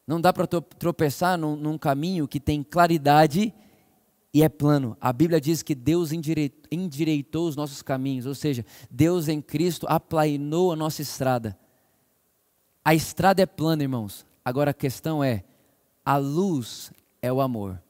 Não 0.05 0.21
dá 0.21 0.33
para 0.33 0.49
tropeçar 0.49 1.39
num, 1.39 1.55
num 1.55 1.79
caminho 1.79 2.27
que 2.27 2.41
tem 2.41 2.65
claridade 2.65 3.55
e 4.35 4.43
é 4.43 4.49
plano. 4.49 4.97
A 5.01 5.13
Bíblia 5.13 5.41
diz 5.41 5.63
que 5.63 5.73
Deus 5.73 6.11
endireitou 6.13 7.47
os 7.47 7.55
nossos 7.55 7.81
caminhos, 7.81 8.27
ou 8.27 8.35
seja, 8.35 8.67
Deus 8.91 9.29
em 9.29 9.41
Cristo 9.41 9.87
aplainou 9.89 10.73
a 10.73 10.77
nossa 10.77 11.01
estrada. 11.01 11.57
A 12.85 12.95
estrada 12.95 13.43
é 13.43 13.47
plana, 13.47 13.83
irmãos. 13.83 14.27
Agora 14.45 14.71
a 14.71 14.75
questão 14.75 15.23
é: 15.23 15.45
a 16.05 16.17
luz 16.17 16.93
é 17.21 17.33
o 17.33 17.41
amor. 17.41 17.81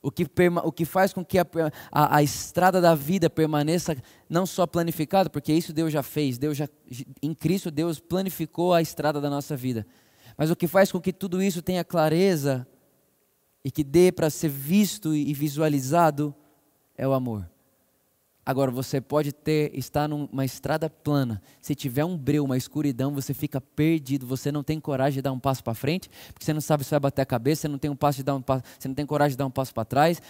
O 0.00 0.10
que, 0.10 0.26
o 0.64 0.70
que 0.70 0.84
faz 0.84 1.14
com 1.14 1.24
que 1.24 1.38
a, 1.38 1.46
a, 1.90 2.16
a, 2.16 2.22
estrada 2.22 2.78
da 2.78 2.94
vida 2.94 3.30
permaneça 3.30 3.96
não 4.28 4.44
só 4.44 4.66
planificada, 4.66 5.30
porque 5.30 5.50
isso 5.50 5.72
Deus 5.72 5.90
já 5.90 6.02
fez, 6.02 6.36
Deus 6.36 6.58
já, 6.58 6.68
em 7.22 7.32
Cristo 7.32 7.70
Deus 7.70 8.00
planificou 8.00 8.74
a 8.74 8.82
estrada 8.82 9.18
da 9.18 9.30
nossa 9.30 9.56
vida. 9.56 9.86
Mas 10.36 10.50
o 10.50 10.56
que 10.56 10.66
faz 10.66 10.92
com 10.92 11.00
que 11.00 11.10
tudo 11.10 11.42
isso 11.42 11.62
tenha 11.62 11.82
clareza 11.82 12.66
e 13.64 13.70
que 13.70 13.82
dê 13.82 14.12
para 14.12 14.28
ser 14.28 14.50
visto 14.50 15.14
e 15.14 15.32
visualizado 15.32 16.34
é 16.96 17.08
o 17.08 17.14
amor. 17.14 17.48
Agora 18.46 18.70
você 18.70 19.00
pode 19.00 19.32
ter 19.32 19.70
estar 19.74 20.06
numa 20.06 20.44
estrada 20.44 20.90
plana. 20.90 21.40
Se 21.62 21.74
tiver 21.74 22.04
um 22.04 22.16
breu, 22.16 22.44
uma 22.44 22.56
escuridão, 22.56 23.14
você 23.14 23.32
fica 23.32 23.60
perdido. 23.60 24.26
Você 24.26 24.52
não 24.52 24.62
tem 24.62 24.78
coragem 24.78 25.14
de 25.14 25.22
dar 25.22 25.32
um 25.32 25.38
passo 25.38 25.64
para 25.64 25.74
frente, 25.74 26.10
porque 26.32 26.44
você 26.44 26.52
não 26.52 26.60
sabe 26.60 26.84
se 26.84 26.90
vai 26.90 27.00
bater 27.00 27.22
a 27.22 27.26
cabeça. 27.26 27.62
Você 27.62 27.68
não 27.68 27.78
tem 27.78 27.90
um 27.90 27.96
passo 27.96 28.18
de 28.18 28.22
dar 28.22 28.34
um 28.34 28.42
passo, 28.42 28.62
você 28.78 28.86
não 28.86 28.94
tem 28.94 29.06
coragem 29.06 29.30
de 29.30 29.38
dar 29.38 29.46
um 29.46 29.50
passo 29.50 29.72
para 29.72 29.84
trás. 29.84 30.20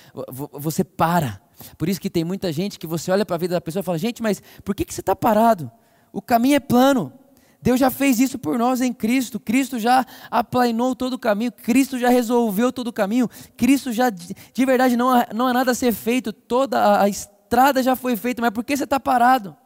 Você 0.52 0.84
para. 0.84 1.40
Por 1.76 1.88
isso 1.88 2.00
que 2.00 2.08
tem 2.08 2.22
muita 2.22 2.52
gente 2.52 2.78
que 2.78 2.86
você 2.86 3.10
olha 3.10 3.26
para 3.26 3.34
a 3.34 3.38
vida 3.38 3.54
da 3.54 3.60
pessoa 3.60 3.80
e 3.80 3.84
fala: 3.84 3.98
gente, 3.98 4.22
mas 4.22 4.40
por 4.64 4.74
que, 4.76 4.84
que 4.84 4.94
você 4.94 5.00
está 5.00 5.16
parado? 5.16 5.70
O 6.12 6.22
caminho 6.22 6.54
é 6.54 6.60
plano. 6.60 7.12
Deus 7.60 7.80
já 7.80 7.90
fez 7.90 8.20
isso 8.20 8.38
por 8.38 8.58
nós 8.58 8.82
em 8.82 8.92
Cristo. 8.92 9.40
Cristo 9.40 9.78
já 9.78 10.04
aplainou 10.30 10.94
todo 10.94 11.14
o 11.14 11.18
caminho. 11.18 11.50
Cristo 11.50 11.98
já 11.98 12.10
resolveu 12.10 12.70
todo 12.70 12.88
o 12.88 12.92
caminho. 12.92 13.26
Cristo 13.56 13.90
já, 13.90 14.10
de 14.10 14.66
verdade, 14.66 14.98
não 14.98 15.08
há, 15.08 15.26
não 15.34 15.46
há 15.46 15.52
nada 15.54 15.70
a 15.70 15.74
ser 15.74 15.92
feito. 15.92 16.30
Toda 16.30 17.00
a 17.00 17.08
estrada 17.54 17.82
já 17.82 17.94
foi 17.94 18.16
feita. 18.16 18.42
Mas 18.42 18.50
por 18.50 18.64
que 18.64 18.76
você 18.76 18.84
está 18.84 18.98
parado? 18.98 19.56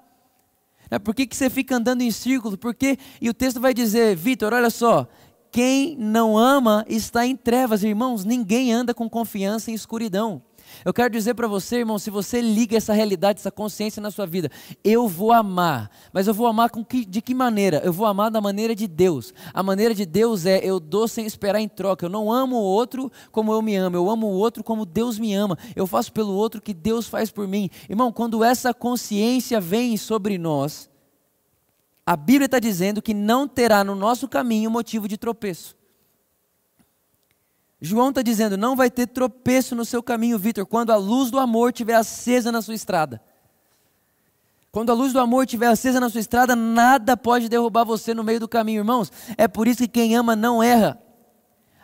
Né, 0.90 0.98
por 0.98 1.14
que, 1.14 1.26
que 1.26 1.34
você 1.34 1.48
fica 1.48 1.76
andando 1.76 2.02
em 2.02 2.10
círculo? 2.10 2.56
Por 2.56 2.74
que? 2.74 2.98
E 3.20 3.28
o 3.28 3.34
texto 3.34 3.60
vai 3.60 3.72
dizer, 3.72 4.14
Vitor, 4.14 4.52
olha 4.52 4.70
só. 4.70 5.08
Quem 5.50 5.96
não 5.96 6.36
ama 6.36 6.84
está 6.88 7.26
em 7.26 7.34
trevas, 7.34 7.82
irmãos. 7.82 8.24
Ninguém 8.24 8.72
anda 8.72 8.92
com 8.92 9.08
confiança 9.08 9.70
em 9.70 9.74
escuridão. 9.74 10.42
Eu 10.84 10.92
quero 10.92 11.10
dizer 11.10 11.34
para 11.34 11.48
você, 11.48 11.78
irmão, 11.78 11.98
se 11.98 12.10
você 12.10 12.40
liga 12.40 12.76
essa 12.76 12.92
realidade, 12.92 13.40
essa 13.40 13.50
consciência 13.50 14.00
na 14.00 14.10
sua 14.10 14.26
vida, 14.26 14.50
eu 14.84 15.08
vou 15.08 15.32
amar, 15.32 15.90
mas 16.12 16.26
eu 16.26 16.34
vou 16.34 16.46
amar 16.46 16.70
com 16.70 16.84
que, 16.84 17.04
de 17.04 17.20
que 17.20 17.34
maneira? 17.34 17.80
Eu 17.84 17.92
vou 17.92 18.06
amar 18.06 18.30
da 18.30 18.40
maneira 18.40 18.74
de 18.74 18.86
Deus. 18.86 19.32
A 19.52 19.62
maneira 19.62 19.94
de 19.94 20.04
Deus 20.04 20.46
é 20.46 20.60
eu 20.64 20.78
dou 20.78 21.08
sem 21.08 21.26
esperar 21.26 21.60
em 21.60 21.68
troca. 21.68 22.06
Eu 22.06 22.10
não 22.10 22.32
amo 22.32 22.56
o 22.56 22.62
outro 22.62 23.10
como 23.30 23.52
eu 23.52 23.62
me 23.62 23.76
amo, 23.76 23.96
eu 23.96 24.10
amo 24.10 24.26
o 24.26 24.32
outro 24.32 24.62
como 24.62 24.84
Deus 24.84 25.18
me 25.18 25.34
ama. 25.34 25.58
Eu 25.74 25.86
faço 25.86 26.12
pelo 26.12 26.32
outro 26.32 26.60
que 26.60 26.74
Deus 26.74 27.08
faz 27.08 27.30
por 27.30 27.46
mim. 27.46 27.70
Irmão, 27.88 28.12
quando 28.12 28.42
essa 28.44 28.74
consciência 28.74 29.60
vem 29.60 29.96
sobre 29.96 30.38
nós, 30.38 30.90
a 32.04 32.16
Bíblia 32.16 32.46
está 32.46 32.58
dizendo 32.58 33.02
que 33.02 33.12
não 33.12 33.46
terá 33.46 33.84
no 33.84 33.94
nosso 33.94 34.26
caminho 34.26 34.70
motivo 34.70 35.06
de 35.06 35.16
tropeço. 35.16 35.77
João 37.80 38.08
está 38.08 38.22
dizendo: 38.22 38.56
não 38.56 38.74
vai 38.74 38.90
ter 38.90 39.06
tropeço 39.06 39.74
no 39.74 39.84
seu 39.84 40.02
caminho, 40.02 40.38
Vitor, 40.38 40.66
quando 40.66 40.90
a 40.90 40.96
luz 40.96 41.30
do 41.30 41.38
amor 41.38 41.70
estiver 41.70 41.94
acesa 41.94 42.50
na 42.50 42.60
sua 42.60 42.74
estrada. 42.74 43.20
Quando 44.70 44.90
a 44.90 44.94
luz 44.94 45.12
do 45.12 45.20
amor 45.20 45.44
estiver 45.44 45.68
acesa 45.68 45.98
na 45.98 46.10
sua 46.10 46.20
estrada, 46.20 46.54
nada 46.54 47.16
pode 47.16 47.48
derrubar 47.48 47.84
você 47.84 48.12
no 48.12 48.22
meio 48.22 48.38
do 48.38 48.48
caminho, 48.48 48.80
irmãos. 48.80 49.10
É 49.36 49.48
por 49.48 49.66
isso 49.66 49.78
que 49.78 49.88
quem 49.88 50.14
ama 50.14 50.36
não 50.36 50.62
erra. 50.62 51.00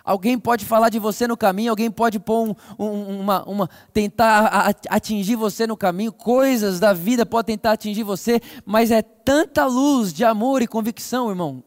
Alguém 0.04 0.38
pode 0.38 0.66
falar 0.66 0.90
de 0.90 0.98
você 0.98 1.26
no 1.26 1.34
caminho, 1.34 1.70
alguém 1.70 1.90
pode 1.90 2.20
pôr 2.20 2.50
um, 2.50 2.54
um, 2.78 3.20
uma, 3.20 3.42
uma, 3.44 3.70
tentar 3.90 4.74
atingir 4.90 5.34
você 5.34 5.66
no 5.66 5.78
caminho, 5.78 6.12
coisas 6.12 6.78
da 6.78 6.92
vida 6.92 7.24
podem 7.24 7.56
tentar 7.56 7.72
atingir 7.72 8.02
você, 8.02 8.38
mas 8.66 8.90
é 8.90 9.00
tanta 9.00 9.64
luz 9.64 10.12
de 10.12 10.22
amor 10.22 10.60
e 10.60 10.66
convicção, 10.66 11.30
irmão, 11.30 11.64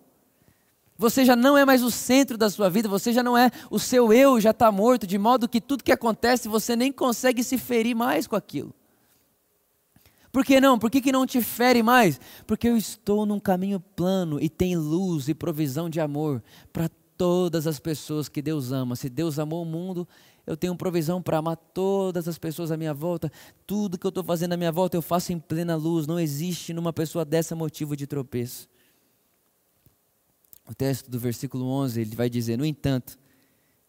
você 0.98 1.24
já 1.24 1.36
não 1.36 1.58
é 1.58 1.64
mais 1.64 1.84
o 1.84 1.92
centro 1.92 2.38
da 2.38 2.50
sua 2.50 2.70
vida, 2.70 2.90
você 2.90 3.14
já 3.14 3.22
não 3.22 3.38
é, 3.38 3.52
o 3.70 3.78
seu 3.78 4.12
eu 4.12 4.42
já 4.42 4.50
está 4.50 4.72
morto, 4.72 5.06
de 5.06 5.18
modo 5.18 5.48
que 5.48 5.62
tudo 5.62 5.84
que 5.84 5.92
acontece 5.92 6.48
você 6.48 6.76
nem 6.76 6.92
consegue 6.92 7.44
se 7.44 7.58
ferir 7.58 7.96
mais 7.96 8.26
com 8.26 8.36
aquilo. 8.36 8.74
Por 10.32 10.44
que 10.44 10.60
não? 10.60 10.78
Por 10.78 10.92
que, 10.92 11.02
que 11.02 11.12
não 11.12 11.26
te 11.26 11.42
fere 11.42 11.82
mais? 11.82 12.20
Porque 12.46 12.68
eu 12.68 12.76
estou 12.76 13.26
num 13.26 13.40
caminho 13.40 13.80
plano 13.80 14.40
e 14.42 14.50
tem 14.50 14.76
luz 14.76 15.30
e 15.30 15.34
provisão 15.34 15.90
de 15.90 16.00
amor 16.00 16.44
para 16.74 16.90
todas 17.18 17.66
as 17.66 17.80
pessoas 17.80 18.28
que 18.28 18.42
Deus 18.42 18.72
ama. 18.72 18.96
Se 18.96 19.10
Deus 19.10 19.40
amou 19.40 19.64
o 19.64 19.66
mundo, 19.66 20.08
eu 20.46 20.56
tenho 20.56 20.76
provisão 20.76 21.22
para 21.22 21.38
amar 21.38 21.58
todas 21.58 22.28
as 22.28 22.38
pessoas 22.38 22.72
à 22.72 22.78
minha 22.78 22.94
volta. 22.94 23.32
Tudo 23.66 23.98
que 23.98 24.06
eu 24.06 24.10
estou 24.10 24.24
fazendo 24.24 24.54
à 24.54 24.58
minha 24.58 24.72
volta 24.72 24.98
eu 24.98 25.02
faço 25.02 25.32
em 25.32 25.40
plena 25.40 25.76
luz. 25.76 26.06
Não 26.06 26.20
existe 26.20 26.72
numa 26.74 26.94
pessoa 26.94 27.26
dessa 27.26 27.56
motivo 27.56 27.96
de 27.96 28.06
tropeço 28.06 28.68
o 30.68 30.76
texto 30.76 31.10
do 31.10 31.18
versículo 31.18 31.66
11, 31.66 32.02
ele 32.02 32.16
vai 32.16 32.30
dizer: 32.30 32.58
No 32.58 32.66
entanto, 32.66 33.18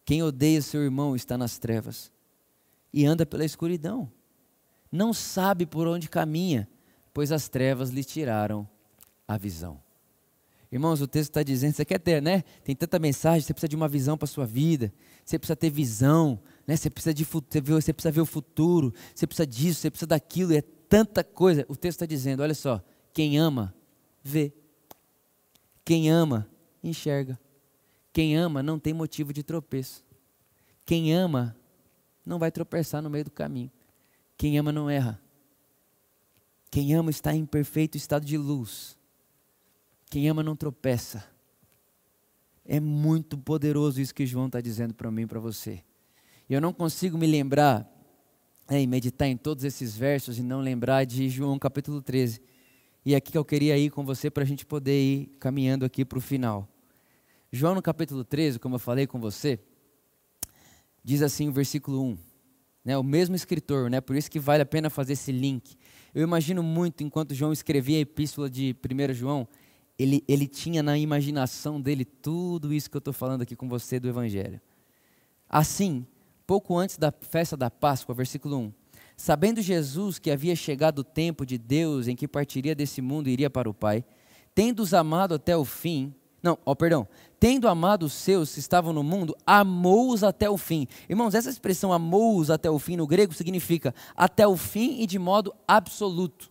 quem 0.05 0.23
odeia 0.23 0.61
seu 0.61 0.81
irmão 0.81 1.15
está 1.15 1.37
nas 1.37 1.59
trevas 1.59 2.11
e 2.91 3.05
anda 3.05 3.25
pela 3.25 3.45
escuridão, 3.45 4.11
não 4.91 5.13
sabe 5.13 5.65
por 5.65 5.87
onde 5.87 6.09
caminha, 6.09 6.67
pois 7.13 7.31
as 7.31 7.49
trevas 7.49 7.89
lhe 7.89 8.03
tiraram 8.03 8.67
a 9.27 9.37
visão. 9.37 9.79
Irmãos, 10.71 11.01
o 11.01 11.07
texto 11.07 11.31
está 11.31 11.41
dizendo, 11.41 11.73
você 11.73 11.83
quer 11.83 11.99
ter, 11.99 12.21
né? 12.21 12.43
Tem 12.63 12.75
tanta 12.75 12.99
mensagem, 12.99 13.41
você 13.41 13.53
precisa 13.53 13.69
de 13.69 13.75
uma 13.75 13.87
visão 13.87 14.17
para 14.17 14.25
a 14.25 14.27
sua 14.27 14.45
vida, 14.45 14.93
você 15.25 15.37
precisa 15.37 15.55
ter 15.55 15.69
visão, 15.71 16.39
né? 16.65 16.75
Você 16.75 16.89
precisa, 16.91 17.13
de, 17.13 17.23
você 17.23 17.91
precisa 17.91 18.11
ver 18.11 18.21
o 18.21 18.25
futuro, 18.25 18.93
você 19.13 19.25
precisa 19.25 19.47
disso, 19.47 19.81
você 19.81 19.89
precisa 19.89 20.07
daquilo, 20.07 20.53
é 20.53 20.61
tanta 20.61 21.23
coisa. 21.23 21.65
O 21.67 21.75
texto 21.75 21.97
está 21.97 22.05
dizendo, 22.05 22.43
olha 22.43 22.53
só, 22.53 22.83
quem 23.11 23.37
ama, 23.39 23.73
vê. 24.23 24.53
Quem 25.83 26.09
ama, 26.11 26.47
enxerga. 26.83 27.39
Quem 28.11 28.35
ama 28.35 28.63
não 28.63 28.79
tem 28.79 28.93
motivo 28.93 29.31
de 29.31 29.43
tropeço. 29.43 30.03
Quem 30.85 31.13
ama 31.13 31.55
não 32.25 32.39
vai 32.39 32.51
tropeçar 32.51 33.01
no 33.01 33.09
meio 33.09 33.25
do 33.25 33.31
caminho. 33.31 33.71
Quem 34.37 34.57
ama 34.57 34.71
não 34.71 34.89
erra. 34.89 35.19
Quem 36.71 36.93
ama 36.93 37.09
está 37.09 37.33
em 37.33 37.45
perfeito 37.45 37.97
estado 37.97 38.25
de 38.25 38.37
luz. 38.37 38.97
Quem 40.09 40.29
ama 40.29 40.43
não 40.43 40.55
tropeça. 40.55 41.23
É 42.65 42.79
muito 42.79 43.37
poderoso 43.37 43.99
isso 43.99 44.13
que 44.13 44.25
João 44.25 44.47
está 44.47 44.61
dizendo 44.61 44.93
para 44.93 45.11
mim 45.11 45.23
e 45.23 45.27
para 45.27 45.39
você. 45.39 45.83
Eu 46.49 46.61
não 46.61 46.73
consigo 46.73 47.17
me 47.17 47.27
lembrar 47.27 47.87
é, 48.67 48.81
e 48.81 48.87
meditar 48.87 49.27
em 49.27 49.37
todos 49.37 49.63
esses 49.63 49.95
versos 49.95 50.37
e 50.37 50.43
não 50.43 50.61
lembrar 50.61 51.05
de 51.05 51.27
João 51.29 51.57
capítulo 51.57 52.01
13 52.01 52.41
e 53.05 53.15
aqui 53.15 53.31
que 53.31 53.37
eu 53.37 53.45
queria 53.45 53.77
ir 53.77 53.89
com 53.89 54.03
você 54.03 54.29
para 54.29 54.43
a 54.43 54.45
gente 54.45 54.65
poder 54.65 54.99
ir 54.99 55.25
caminhando 55.39 55.85
aqui 55.85 56.03
para 56.03 56.17
o 56.17 56.21
final. 56.21 56.67
João 57.51 57.73
no 57.73 57.81
capítulo 57.81 58.23
13, 58.23 58.59
como 58.59 58.75
eu 58.75 58.79
falei 58.79 59.07
com 59.07 59.19
você, 59.19 59.59
diz 61.03 61.21
assim 61.21 61.47
o 61.47 61.51
versículo 61.51 62.03
1. 62.03 62.17
Né, 62.85 62.97
o 62.97 63.03
mesmo 63.03 63.35
escritor, 63.35 63.89
né, 63.89 63.99
por 63.99 64.15
isso 64.15 64.31
que 64.31 64.39
vale 64.39 64.63
a 64.63 64.65
pena 64.65 64.89
fazer 64.89 65.13
esse 65.13 65.31
link. 65.31 65.75
Eu 66.13 66.23
imagino 66.23 66.63
muito, 66.63 67.03
enquanto 67.03 67.33
João 67.33 67.51
escrevia 67.51 67.97
a 67.97 68.01
epístola 68.01 68.49
de 68.49 68.75
1 68.83 69.13
João, 69.13 69.47
ele, 69.97 70.23
ele 70.27 70.47
tinha 70.47 70.81
na 70.81 70.97
imaginação 70.97 71.79
dele 71.79 72.05
tudo 72.05 72.73
isso 72.73 72.89
que 72.89 72.95
eu 72.95 72.99
estou 72.99 73.13
falando 73.13 73.41
aqui 73.41 73.55
com 73.55 73.67
você 73.67 73.99
do 73.99 74.07
Evangelho. 74.07 74.61
Assim, 75.47 76.05
pouco 76.47 76.77
antes 76.77 76.97
da 76.97 77.11
festa 77.11 77.57
da 77.57 77.69
Páscoa, 77.69 78.15
versículo 78.15 78.57
1, 78.57 78.73
Sabendo 79.19 79.61
Jesus 79.61 80.17
que 80.17 80.31
havia 80.31 80.55
chegado 80.55 80.99
o 80.99 81.03
tempo 81.03 81.45
de 81.45 81.57
Deus 81.57 82.07
em 82.07 82.15
que 82.15 82.25
partiria 82.25 82.73
desse 82.73 83.01
mundo 83.01 83.27
e 83.27 83.33
iria 83.33 83.49
para 83.49 83.69
o 83.69 83.73
Pai, 83.73 84.01
tendo-os 84.55 84.93
amado 84.93 85.33
até 85.35 85.57
o 85.57 85.65
fim, 85.65 86.15
não, 86.41 86.53
ó, 86.65 86.71
oh, 86.71 86.75
perdão, 86.75 87.05
tendo 87.37 87.67
amado 87.67 88.03
os 88.03 88.13
seus 88.13 88.53
que 88.53 88.61
estavam 88.61 88.93
no 88.93 89.03
mundo, 89.03 89.35
amou-os 89.45 90.23
até 90.23 90.49
o 90.49 90.57
fim. 90.57 90.87
Irmãos, 91.09 91.35
essa 91.35 91.49
expressão 91.49 91.91
amou-os 91.91 92.49
até 92.49 92.69
o 92.71 92.79
fim 92.79 92.95
no 92.95 93.05
grego 93.05 93.33
significa 93.33 93.93
até 94.15 94.47
o 94.47 94.55
fim 94.55 95.01
e 95.01 95.05
de 95.05 95.19
modo 95.19 95.53
absoluto. 95.67 96.49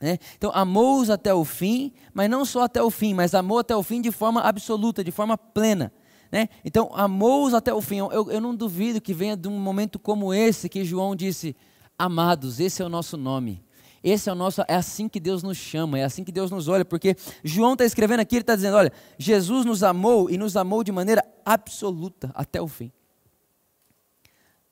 É? 0.00 0.18
Então, 0.36 0.50
amou-os 0.52 1.08
até 1.08 1.32
o 1.32 1.44
fim, 1.44 1.92
mas 2.12 2.28
não 2.28 2.44
só 2.44 2.64
até 2.64 2.82
o 2.82 2.90
fim, 2.90 3.14
mas 3.14 3.32
amou 3.32 3.60
até 3.60 3.76
o 3.76 3.82
fim 3.84 4.00
de 4.00 4.10
forma 4.10 4.40
absoluta, 4.40 5.04
de 5.04 5.12
forma 5.12 5.38
plena. 5.38 5.92
Né? 6.30 6.48
Então, 6.64 6.90
amou-os 6.94 7.54
até 7.54 7.72
o 7.72 7.80
fim. 7.80 7.98
Eu, 7.98 8.30
eu 8.30 8.40
não 8.40 8.54
duvido 8.54 9.00
que 9.00 9.14
venha 9.14 9.36
de 9.36 9.48
um 9.48 9.58
momento 9.58 9.98
como 9.98 10.34
esse 10.34 10.68
que 10.68 10.84
João 10.84 11.16
disse: 11.16 11.56
Amados, 11.98 12.60
esse 12.60 12.82
é 12.82 12.84
o 12.84 12.88
nosso 12.88 13.16
nome. 13.16 13.62
Esse 14.02 14.28
é 14.28 14.32
o 14.32 14.34
nosso, 14.34 14.62
é 14.68 14.74
assim 14.74 15.08
que 15.08 15.18
Deus 15.18 15.42
nos 15.42 15.56
chama, 15.56 15.98
é 15.98 16.04
assim 16.04 16.22
que 16.22 16.30
Deus 16.30 16.50
nos 16.50 16.68
olha, 16.68 16.84
porque 16.84 17.16
João 17.42 17.72
está 17.72 17.84
escrevendo 17.84 18.20
aqui, 18.20 18.36
ele 18.36 18.42
está 18.42 18.54
dizendo: 18.54 18.76
olha, 18.76 18.92
Jesus 19.18 19.64
nos 19.64 19.82
amou 19.82 20.30
e 20.30 20.38
nos 20.38 20.56
amou 20.56 20.84
de 20.84 20.92
maneira 20.92 21.24
absoluta 21.44 22.30
até 22.34 22.60
o 22.60 22.68
fim. 22.68 22.92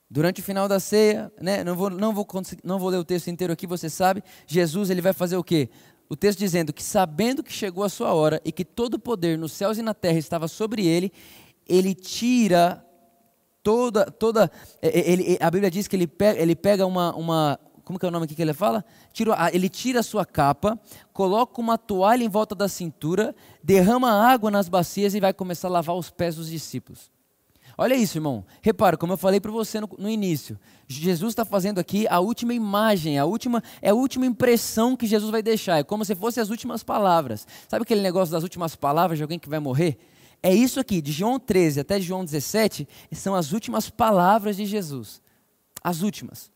Durante 0.09 0.39
o 0.39 0.43
final 0.43 0.69
da 0.69 0.79
ceia, 0.79 1.29
né, 1.41 1.65
não, 1.65 1.75
vou, 1.75 1.89
não, 1.89 2.13
vou, 2.13 2.25
não 2.63 2.79
vou 2.79 2.87
ler 2.87 2.97
o 2.97 3.03
texto 3.03 3.27
inteiro 3.27 3.51
aqui, 3.51 3.67
você 3.67 3.89
sabe, 3.89 4.23
Jesus 4.45 4.89
ele 4.89 5.01
vai 5.01 5.11
fazer 5.11 5.35
o 5.35 5.43
quê? 5.43 5.69
O 6.07 6.15
texto 6.15 6.39
dizendo 6.39 6.71
que 6.71 6.81
sabendo 6.81 7.43
que 7.43 7.51
chegou 7.51 7.83
a 7.83 7.89
sua 7.89 8.13
hora 8.13 8.41
e 8.45 8.51
que 8.53 8.63
todo 8.63 8.93
o 8.93 8.99
poder 8.99 9.37
nos 9.37 9.51
céus 9.51 9.77
e 9.77 9.81
na 9.81 9.93
terra 9.93 10.17
estava 10.17 10.47
sobre 10.47 10.87
ele, 10.87 11.11
ele 11.69 11.93
tira 11.93 12.83
toda, 13.63 14.09
toda 14.09 14.49
ele, 14.81 15.37
a 15.41 15.51
Bíblia 15.51 15.69
diz 15.69 15.87
que 15.87 15.95
ele 15.95 16.07
pega, 16.07 16.39
ele 16.41 16.55
pega 16.55 16.85
uma, 16.85 17.15
uma, 17.15 17.59
como 17.83 17.99
que 17.99 18.05
é 18.05 18.09
o 18.09 18.11
nome 18.11 18.25
aqui 18.25 18.35
que 18.35 18.41
ele 18.41 18.53
fala? 18.53 18.83
Tira, 19.13 19.35
ele 19.53 19.69
tira 19.69 20.01
a 20.01 20.03
sua 20.03 20.25
capa, 20.25 20.79
coloca 21.13 21.59
uma 21.59 21.77
toalha 21.77 22.23
em 22.23 22.29
volta 22.29 22.53
da 22.53 22.67
cintura, 22.67 23.35
derrama 23.63 24.11
água 24.11 24.51
nas 24.51 24.67
bacias 24.67 25.15
e 25.15 25.19
vai 25.19 25.33
começar 25.33 25.67
a 25.67 25.71
lavar 25.71 25.95
os 25.95 26.09
pés 26.09 26.35
dos 26.35 26.49
discípulos. 26.49 27.11
Olha 27.77 27.93
isso, 27.93 28.17
irmão. 28.17 28.43
Repara, 28.61 28.97
como 28.97 29.13
eu 29.13 29.17
falei 29.17 29.39
para 29.39 29.51
você 29.51 29.79
no, 29.79 29.87
no, 29.99 30.09
início, 30.09 30.59
Jesus 30.87 31.31
está 31.31 31.45
fazendo 31.45 31.79
aqui 31.79 32.07
a 32.07 32.19
última 32.19 32.53
imagem, 32.53 33.19
a 33.19 33.25
última 33.25 33.61
é 33.81 33.91
a 33.91 33.93
última 33.93 34.25
impressão 34.25 34.95
que 34.95 35.05
Jesus 35.05 35.29
vai 35.29 35.43
deixar. 35.43 35.77
É 35.77 35.83
como 35.83 36.03
se 36.03 36.15
fossem 36.15 36.41
as 36.41 36.49
últimas 36.49 36.81
palavras. 36.81 37.45
Sabe 37.67 37.83
aquele 37.83 38.01
negócio 38.01 38.31
das 38.31 38.41
últimas 38.41 38.75
palavras 38.75 39.19
de 39.19 39.23
alguém 39.23 39.37
que 39.37 39.47
vai 39.47 39.59
morrer? 39.59 39.99
É 40.41 40.53
isso 40.53 40.79
aqui, 40.79 41.01
de 41.01 41.11
João 41.11 41.39
13 41.39 41.79
até 41.79 41.99
João 41.99 42.23
17, 42.23 42.87
são 43.11 43.35
as 43.35 43.51
últimas 43.51 43.89
palavras 43.89 44.55
de 44.57 44.65
Jesus. 44.65 45.21
As 45.83 46.01
últimas. 46.01 46.51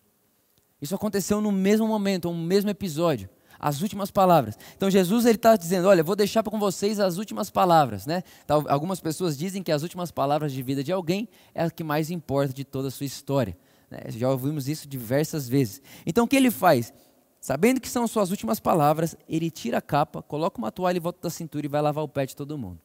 Isso 0.82 0.96
aconteceu 0.96 1.42
no 1.42 1.52
mesmo 1.52 1.88
momento, 1.88 2.32
no 2.32 2.38
mesmo 2.38 2.70
episódio 2.70 3.30
as 3.62 3.80
últimas 3.84 4.10
palavras. 4.10 4.58
Então 4.76 4.90
Jesus 4.90 5.24
ele 5.28 5.36
está 5.36 5.56
dizendo, 5.56 5.88
olha, 5.88 6.04
vou 6.04 6.16
deixar 6.16 6.42
com 6.42 6.58
vocês 6.58 7.00
as 7.00 7.18
últimas 7.18 7.52
palavras, 7.52 8.08
né? 8.08 8.24
Algumas 8.68 9.00
pessoas 9.00 9.38
dizem 9.38 9.62
que 9.62 9.72
as 9.72 9.84
últimas 9.84 10.10
palavras 10.10 10.52
de 10.52 10.64
vida 10.64 10.84
de 10.84 10.92
alguém 10.92 11.30
é 11.54 11.64
a 11.64 11.70
que 11.70 11.84
mais 11.84 12.10
importa 12.10 12.52
de 12.52 12.66
toda 12.66 12.88
a 12.88 12.92
sua 12.92 13.06
história. 13.06 13.56
Né? 13.90 14.00
Já 14.08 14.32
ouvimos 14.32 14.68
isso 14.68 14.88
diversas 14.88 15.48
vezes. 15.48 15.80
Então 16.08 16.26
o 16.26 16.28
que 16.28 16.36
ele 16.36 16.50
faz? 16.50 16.92
Sabendo 17.40 17.80
que 17.80 17.88
são 17.88 18.08
suas 18.08 18.32
últimas 18.32 18.60
palavras, 18.60 19.16
ele 19.30 19.52
tira 19.52 19.78
a 19.78 19.82
capa, 19.82 20.24
coloca 20.24 20.58
uma 20.58 20.72
toalha 20.72 20.98
em 20.98 21.02
volta 21.02 21.20
da 21.22 21.30
cintura 21.30 21.66
e 21.66 21.70
vai 21.70 21.82
lavar 21.84 22.04
o 22.04 22.08
pé 22.08 22.26
de 22.26 22.36
todo 22.36 22.58
mundo. 22.58 22.80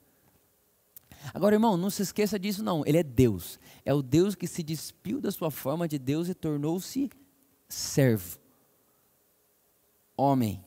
Agora, 1.35 1.55
irmão, 1.55 1.77
não 1.77 1.91
se 1.91 2.03
esqueça 2.03 2.39
disso, 2.39 2.63
não. 2.63 2.85
Ele 2.87 2.99
é 2.99 3.03
Deus. 3.03 3.59
É 3.85 3.93
o 3.93 4.03
Deus 4.03 4.35
que 4.35 4.47
se 4.47 4.63
despiu 4.63 5.21
da 5.21 5.31
sua 5.31 5.51
forma 5.51 5.89
de 5.89 5.99
Deus 5.99 6.29
e 6.29 6.35
tornou-se 6.35 7.11
servo. 7.69 8.39
Homem. 10.17 10.65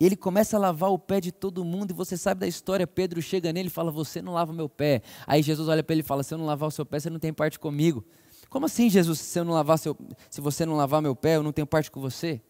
E 0.00 0.06
ele 0.06 0.16
começa 0.16 0.56
a 0.56 0.60
lavar 0.60 0.90
o 0.90 0.98
pé 0.98 1.20
de 1.20 1.30
todo 1.30 1.64
mundo, 1.64 1.92
e 1.92 1.94
você 1.94 2.16
sabe 2.16 2.40
da 2.40 2.46
história. 2.48 2.88
Pedro 2.88 3.22
chega 3.22 3.52
nele 3.52 3.68
e 3.68 3.70
fala: 3.70 3.90
Você 3.92 4.20
não 4.20 4.32
lava 4.32 4.52
meu 4.52 4.68
pé. 4.68 5.00
Aí 5.26 5.42
Jesus 5.42 5.68
olha 5.68 5.82
para 5.82 5.94
ele 5.94 6.00
e 6.00 6.04
fala: 6.04 6.24
Se 6.24 6.34
eu 6.34 6.38
não 6.38 6.44
lavar 6.44 6.68
o 6.68 6.72
seu 6.72 6.84
pé, 6.84 6.98
você 6.98 7.08
não 7.08 7.20
tem 7.20 7.32
parte 7.32 7.56
comigo. 7.56 8.04
Como 8.50 8.66
assim, 8.66 8.90
Jesus? 8.90 9.20
Se, 9.20 9.38
eu 9.38 9.44
não 9.44 9.52
lavar 9.54 9.78
seu, 9.78 9.96
se 10.28 10.40
você 10.40 10.66
não 10.66 10.74
lavar 10.74 11.00
meu 11.00 11.14
pé, 11.14 11.36
eu 11.36 11.42
não 11.42 11.52
tenho 11.52 11.66
parte 11.66 11.90
com 11.90 12.00
você? 12.00 12.42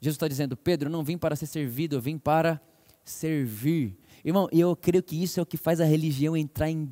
Jesus 0.00 0.16
está 0.16 0.26
dizendo: 0.26 0.56
Pedro, 0.56 0.88
eu 0.88 0.92
não 0.92 1.04
vim 1.04 1.16
para 1.16 1.36
ser 1.36 1.46
servido, 1.46 1.96
eu 1.96 2.00
vim 2.00 2.18
para 2.18 2.60
servir. 3.04 3.96
Irmão, 4.24 4.48
eu 4.52 4.74
creio 4.74 5.02
que 5.02 5.22
isso 5.22 5.38
é 5.38 5.42
o 5.42 5.46
que 5.46 5.56
faz 5.56 5.80
a 5.80 5.84
religião 5.84 6.36
entrar 6.36 6.70
em, 6.70 6.88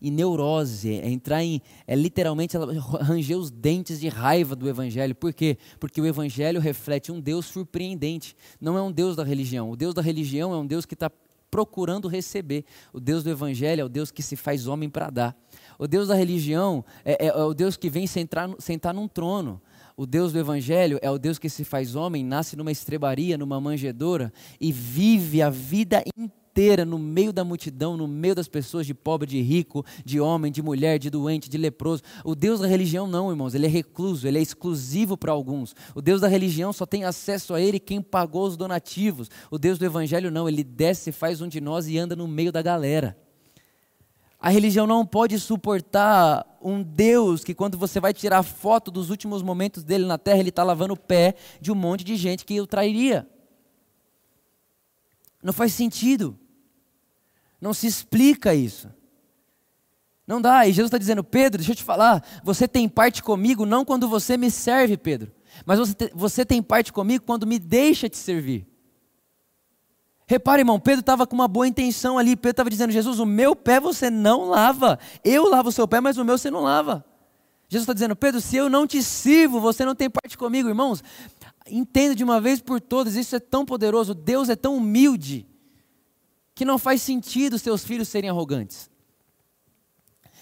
em 0.00 0.10
neurose, 0.10 0.94
é 0.94 1.08
entrar 1.08 1.42
em, 1.42 1.60
é 1.86 1.94
literalmente 1.94 2.56
ela 2.56 2.72
ranger 3.02 3.36
os 3.38 3.50
dentes 3.50 4.00
de 4.00 4.08
raiva 4.08 4.56
do 4.56 4.68
evangelho. 4.68 5.14
Por 5.14 5.32
quê? 5.32 5.58
Porque 5.78 6.00
o 6.00 6.06
evangelho 6.06 6.60
reflete 6.60 7.12
um 7.12 7.20
Deus 7.20 7.46
surpreendente. 7.46 8.36
Não 8.60 8.76
é 8.76 8.82
um 8.82 8.90
Deus 8.90 9.16
da 9.16 9.24
religião. 9.24 9.70
O 9.70 9.76
Deus 9.76 9.94
da 9.94 10.02
religião 10.02 10.52
é 10.52 10.56
um 10.56 10.66
Deus 10.66 10.86
que 10.86 10.94
está 10.94 11.10
procurando 11.50 12.08
receber. 12.08 12.64
O 12.92 12.98
Deus 12.98 13.22
do 13.22 13.30
evangelho 13.30 13.82
é 13.82 13.84
o 13.84 13.88
Deus 13.88 14.10
que 14.10 14.22
se 14.22 14.36
faz 14.36 14.66
homem 14.66 14.88
para 14.88 15.10
dar. 15.10 15.36
O 15.78 15.86
Deus 15.86 16.08
da 16.08 16.14
religião 16.14 16.82
é, 17.04 17.26
é, 17.26 17.28
é 17.28 17.44
o 17.44 17.52
Deus 17.52 17.76
que 17.76 17.90
vem 17.90 18.06
sentar, 18.06 18.48
sentar 18.58 18.94
num 18.94 19.06
trono. 19.06 19.60
O 19.94 20.06
Deus 20.06 20.32
do 20.32 20.38
Evangelho 20.38 20.98
é 21.02 21.10
o 21.10 21.18
Deus 21.18 21.38
que 21.38 21.50
se 21.50 21.64
faz 21.64 21.94
homem, 21.94 22.24
nasce 22.24 22.56
numa 22.56 22.72
estrebaria, 22.72 23.36
numa 23.36 23.60
manjedoura 23.60 24.32
e 24.58 24.72
vive 24.72 25.42
a 25.42 25.50
vida 25.50 26.02
inteira 26.16 26.41
inteira 26.52 26.84
no 26.84 26.98
meio 26.98 27.32
da 27.32 27.42
multidão, 27.42 27.96
no 27.96 28.06
meio 28.06 28.34
das 28.34 28.46
pessoas, 28.46 28.86
de 28.86 28.92
pobre, 28.92 29.26
de 29.26 29.40
rico, 29.40 29.84
de 30.04 30.20
homem, 30.20 30.52
de 30.52 30.60
mulher, 30.60 30.98
de 30.98 31.08
doente, 31.08 31.48
de 31.48 31.56
leproso. 31.56 32.02
O 32.22 32.34
Deus 32.34 32.60
da 32.60 32.66
religião 32.66 33.06
não, 33.06 33.30
irmãos, 33.30 33.54
ele 33.54 33.64
é 33.64 33.70
recluso, 33.70 34.28
ele 34.28 34.38
é 34.38 34.42
exclusivo 34.42 35.16
para 35.16 35.32
alguns. 35.32 35.74
O 35.94 36.02
Deus 36.02 36.20
da 36.20 36.28
religião 36.28 36.70
só 36.70 36.84
tem 36.84 37.04
acesso 37.04 37.54
a 37.54 37.60
ele 37.60 37.80
quem 37.80 38.02
pagou 38.02 38.46
os 38.46 38.56
donativos. 38.56 39.30
O 39.50 39.58
Deus 39.58 39.78
do 39.78 39.86
evangelho 39.86 40.30
não, 40.30 40.46
ele 40.46 40.62
desce, 40.62 41.10
faz 41.10 41.40
um 41.40 41.48
de 41.48 41.60
nós 41.60 41.88
e 41.88 41.96
anda 41.96 42.14
no 42.14 42.28
meio 42.28 42.52
da 42.52 42.60
galera. 42.60 43.16
A 44.38 44.50
religião 44.50 44.86
não 44.86 45.06
pode 45.06 45.38
suportar 45.38 46.44
um 46.60 46.82
Deus 46.82 47.42
que, 47.44 47.54
quando 47.54 47.78
você 47.78 47.98
vai 47.98 48.12
tirar 48.12 48.42
foto 48.42 48.90
dos 48.90 49.08
últimos 49.08 49.40
momentos 49.40 49.82
dele 49.82 50.04
na 50.04 50.18
terra, 50.18 50.40
ele 50.40 50.50
está 50.50 50.62
lavando 50.62 50.92
o 50.92 50.98
pé 50.98 51.34
de 51.62 51.72
um 51.72 51.74
monte 51.74 52.04
de 52.04 52.14
gente 52.16 52.44
que 52.44 52.60
o 52.60 52.66
trairia. 52.66 53.26
Não 55.42 55.52
faz 55.52 55.72
sentido. 55.72 56.38
Não 57.62 57.72
se 57.72 57.86
explica 57.86 58.52
isso. 58.52 58.90
Não 60.26 60.42
dá. 60.42 60.66
E 60.66 60.72
Jesus 60.72 60.88
está 60.88 60.98
dizendo, 60.98 61.22
Pedro, 61.22 61.58
deixa 61.58 61.70
eu 61.70 61.76
te 61.76 61.84
falar, 61.84 62.20
você 62.42 62.66
tem 62.66 62.88
parte 62.88 63.22
comigo 63.22 63.64
não 63.64 63.84
quando 63.84 64.08
você 64.08 64.36
me 64.36 64.50
serve, 64.50 64.96
Pedro, 64.96 65.30
mas 65.64 65.78
você, 65.78 65.94
te, 65.94 66.10
você 66.12 66.44
tem 66.44 66.60
parte 66.60 66.92
comigo 66.92 67.24
quando 67.24 67.46
me 67.46 67.60
deixa 67.60 68.08
te 68.08 68.16
servir. 68.16 68.66
Repare, 70.26 70.62
irmão, 70.62 70.80
Pedro 70.80 71.00
estava 71.00 71.24
com 71.24 71.36
uma 71.36 71.46
boa 71.46 71.68
intenção 71.68 72.18
ali. 72.18 72.34
Pedro 72.34 72.50
estava 72.50 72.70
dizendo: 72.70 72.90
Jesus, 72.90 73.20
o 73.20 73.26
meu 73.26 73.54
pé 73.54 73.78
você 73.78 74.10
não 74.10 74.46
lava. 74.48 74.98
Eu 75.22 75.48
lavo 75.48 75.68
o 75.68 75.72
seu 75.72 75.86
pé, 75.86 76.00
mas 76.00 76.18
o 76.18 76.24
meu 76.24 76.36
você 76.36 76.50
não 76.50 76.62
lava. 76.62 77.04
Jesus 77.68 77.84
está 77.84 77.92
dizendo: 77.92 78.16
Pedro, 78.16 78.40
se 78.40 78.56
eu 78.56 78.68
não 78.68 78.88
te 78.88 79.00
sirvo, 79.04 79.60
você 79.60 79.84
não 79.84 79.94
tem 79.94 80.10
parte 80.10 80.36
comigo, 80.36 80.68
irmãos. 80.68 81.02
Entenda 81.66 82.14
de 82.14 82.24
uma 82.24 82.40
vez 82.40 82.60
por 82.60 82.80
todas, 82.80 83.14
isso 83.14 83.36
é 83.36 83.40
tão 83.40 83.64
poderoso. 83.64 84.14
Deus 84.14 84.48
é 84.48 84.56
tão 84.56 84.76
humilde 84.76 85.46
que 86.54 86.64
não 86.64 86.78
faz 86.78 87.02
sentido 87.02 87.58
seus 87.58 87.84
filhos 87.84 88.08
serem 88.08 88.30
arrogantes. 88.30 88.90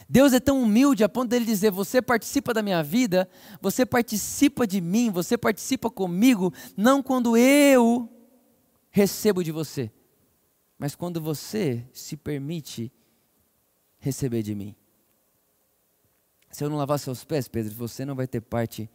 Deus 0.09 0.33
é 0.33 0.41
tão 0.41 0.61
humilde 0.61 1.05
a 1.05 1.09
ponto 1.09 1.29
dele 1.29 1.45
dizer: 1.45 1.71
Você 1.71 2.03
participa 2.03 2.53
da 2.53 2.63
minha 2.63 2.83
vida, 2.83 3.29
você 3.61 3.87
participa 3.87 4.67
de 4.67 4.81
mim, 4.81 5.09
você 5.09 5.39
participa 5.39 5.89
comigo, 5.89 6.53
não 6.77 7.01
quando 7.01 7.37
eu 7.37 8.09
recebo 8.91 9.45
de 9.45 9.53
você, 9.53 9.91
mas 10.77 10.97
quando 10.97 11.21
você 11.21 11.87
se 11.93 12.17
permite 12.17 12.93
receber 14.01 14.43
de 14.43 14.53
mim. 14.53 14.75
Se 16.51 16.65
eu 16.65 16.69
não 16.69 16.77
lavar 16.77 16.99
seus 16.99 17.23
pés, 17.23 17.47
Pedro, 17.47 17.73
você 17.75 18.05
não 18.05 18.17
vai 18.17 18.27
ter 18.27 18.41
parte 18.41 18.91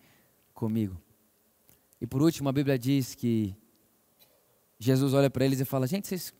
comigo. 0.53 1.01
E 2.01 2.05
por 2.05 2.21
último, 2.21 2.49
a 2.49 2.51
Bíblia 2.51 2.77
diz 2.77 3.15
que 3.15 3.55
Jesus 4.77 5.13
olha 5.13 5.29
para 5.29 5.45
eles 5.45 5.61
e 5.61 5.65
fala: 5.65 5.87
Gente, 5.87 6.09
vocês 6.09 6.33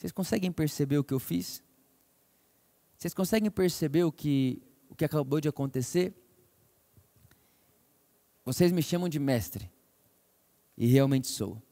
vocês 0.00 0.12
conseguem 0.12 0.50
perceber 0.50 0.96
o 0.96 1.04
que 1.04 1.12
eu 1.12 1.20
fiz? 1.20 1.62
Vocês 2.96 3.12
conseguem 3.12 3.50
perceber 3.50 4.02
o 4.02 4.10
que, 4.10 4.62
o 4.88 4.94
que 4.94 5.04
acabou 5.04 5.42
de 5.42 5.48
acontecer? 5.48 6.14
Vocês 8.42 8.72
me 8.72 8.82
chamam 8.82 9.10
de 9.10 9.18
mestre. 9.18 9.70
E 10.74 10.86
realmente 10.86 11.28
sou. 11.28 11.62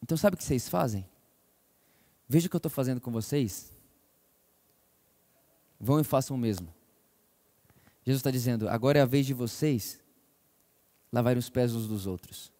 Então, 0.00 0.16
sabe 0.16 0.34
o 0.34 0.38
que 0.38 0.44
vocês 0.44 0.68
fazem? 0.68 1.04
Veja 2.28 2.46
o 2.46 2.50
que 2.50 2.54
eu 2.54 2.58
estou 2.58 2.70
fazendo 2.70 3.00
com 3.00 3.10
vocês. 3.10 3.72
Vão 5.80 5.98
e 5.98 6.04
façam 6.04 6.36
o 6.36 6.38
mesmo. 6.38 6.72
Jesus 8.04 8.20
está 8.20 8.30
dizendo: 8.30 8.68
agora 8.68 9.00
é 9.00 9.02
a 9.02 9.06
vez 9.06 9.26
de 9.26 9.34
vocês 9.34 10.00
lavarem 11.10 11.40
os 11.40 11.50
pés 11.50 11.74
uns 11.74 11.88
dos 11.88 12.06
outros. 12.06 12.52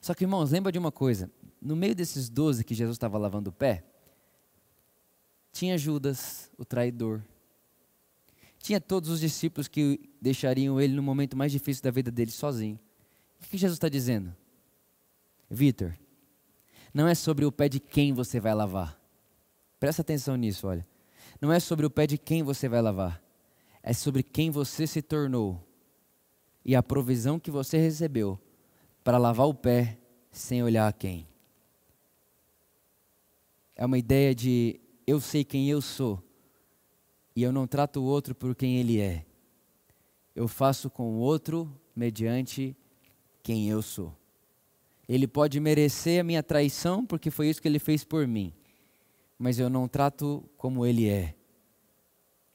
Só 0.00 0.14
que, 0.14 0.22
irmãos, 0.22 0.52
lembra 0.52 0.70
de 0.70 0.78
uma 0.78 0.92
coisa: 0.92 1.28
no 1.64 1.74
meio 1.74 1.94
desses 1.94 2.28
doze 2.28 2.62
que 2.62 2.74
Jesus 2.74 2.94
estava 2.94 3.16
lavando 3.16 3.48
o 3.48 3.52
pé, 3.52 3.82
tinha 5.50 5.78
Judas, 5.78 6.50
o 6.58 6.64
traidor. 6.64 7.22
Tinha 8.58 8.80
todos 8.80 9.08
os 9.08 9.18
discípulos 9.18 9.66
que 9.66 10.10
deixariam 10.20 10.78
ele 10.78 10.94
no 10.94 11.02
momento 11.02 11.36
mais 11.36 11.50
difícil 11.50 11.82
da 11.82 11.90
vida 11.90 12.10
dele 12.10 12.30
sozinho. 12.30 12.78
O 13.40 13.48
que 13.48 13.56
Jesus 13.56 13.76
está 13.76 13.88
dizendo? 13.88 14.34
Vitor, 15.48 15.96
não 16.92 17.08
é 17.08 17.14
sobre 17.14 17.44
o 17.44 17.52
pé 17.52 17.68
de 17.68 17.80
quem 17.80 18.12
você 18.12 18.38
vai 18.38 18.54
lavar. 18.54 19.00
Presta 19.80 20.02
atenção 20.02 20.36
nisso, 20.36 20.66
olha. 20.66 20.86
Não 21.40 21.52
é 21.52 21.60
sobre 21.60 21.86
o 21.86 21.90
pé 21.90 22.06
de 22.06 22.18
quem 22.18 22.42
você 22.42 22.68
vai 22.68 22.82
lavar. 22.82 23.22
É 23.82 23.92
sobre 23.92 24.22
quem 24.22 24.50
você 24.50 24.86
se 24.86 25.00
tornou 25.00 25.66
e 26.64 26.74
a 26.74 26.82
provisão 26.82 27.38
que 27.38 27.50
você 27.50 27.78
recebeu 27.78 28.38
para 29.02 29.18
lavar 29.18 29.46
o 29.46 29.54
pé 29.54 29.98
sem 30.30 30.62
olhar 30.62 30.88
a 30.88 30.92
quem 30.92 31.26
é 33.76 33.84
uma 33.84 33.98
ideia 33.98 34.34
de 34.34 34.80
eu 35.06 35.20
sei 35.20 35.44
quem 35.44 35.68
eu 35.68 35.80
sou 35.80 36.22
e 37.34 37.42
eu 37.42 37.52
não 37.52 37.66
trato 37.66 38.00
o 38.00 38.04
outro 38.04 38.34
por 38.34 38.54
quem 38.54 38.78
ele 38.78 39.00
é. 39.00 39.24
Eu 40.34 40.46
faço 40.48 40.88
com 40.88 41.14
o 41.14 41.18
outro 41.18 41.70
mediante 41.94 42.76
quem 43.42 43.68
eu 43.68 43.82
sou. 43.82 44.16
Ele 45.08 45.26
pode 45.26 45.60
merecer 45.60 46.20
a 46.20 46.24
minha 46.24 46.42
traição 46.42 47.04
porque 47.04 47.30
foi 47.30 47.48
isso 47.48 47.60
que 47.60 47.68
ele 47.68 47.78
fez 47.78 48.04
por 48.04 48.26
mim, 48.26 48.52
mas 49.38 49.58
eu 49.58 49.68
não 49.68 49.86
trato 49.86 50.48
como 50.56 50.86
ele 50.86 51.08
é. 51.08 51.34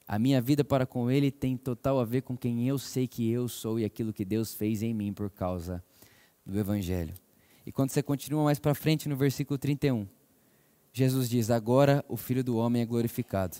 A 0.08 0.18
minha 0.18 0.40
vida 0.42 0.64
para 0.64 0.86
com 0.86 1.08
ele 1.08 1.30
tem 1.30 1.56
total 1.56 2.00
a 2.00 2.04
ver 2.04 2.22
com 2.22 2.36
quem 2.36 2.66
eu 2.66 2.78
sei 2.78 3.06
que 3.06 3.30
eu 3.30 3.46
sou 3.46 3.78
e 3.78 3.84
aquilo 3.84 4.12
que 4.12 4.24
Deus 4.24 4.54
fez 4.54 4.82
em 4.82 4.92
mim 4.92 5.12
por 5.12 5.30
causa 5.30 5.84
do 6.44 6.58
Evangelho. 6.58 7.14
E 7.64 7.70
quando 7.70 7.90
você 7.90 8.02
continua 8.02 8.42
mais 8.42 8.58
para 8.58 8.74
frente 8.74 9.08
no 9.08 9.14
versículo 9.14 9.56
31, 9.56 10.08
Jesus 10.92 11.28
diz: 11.28 11.50
Agora 11.50 12.04
o 12.08 12.16
Filho 12.16 12.42
do 12.42 12.56
Homem 12.56 12.82
é 12.82 12.86
glorificado. 12.86 13.56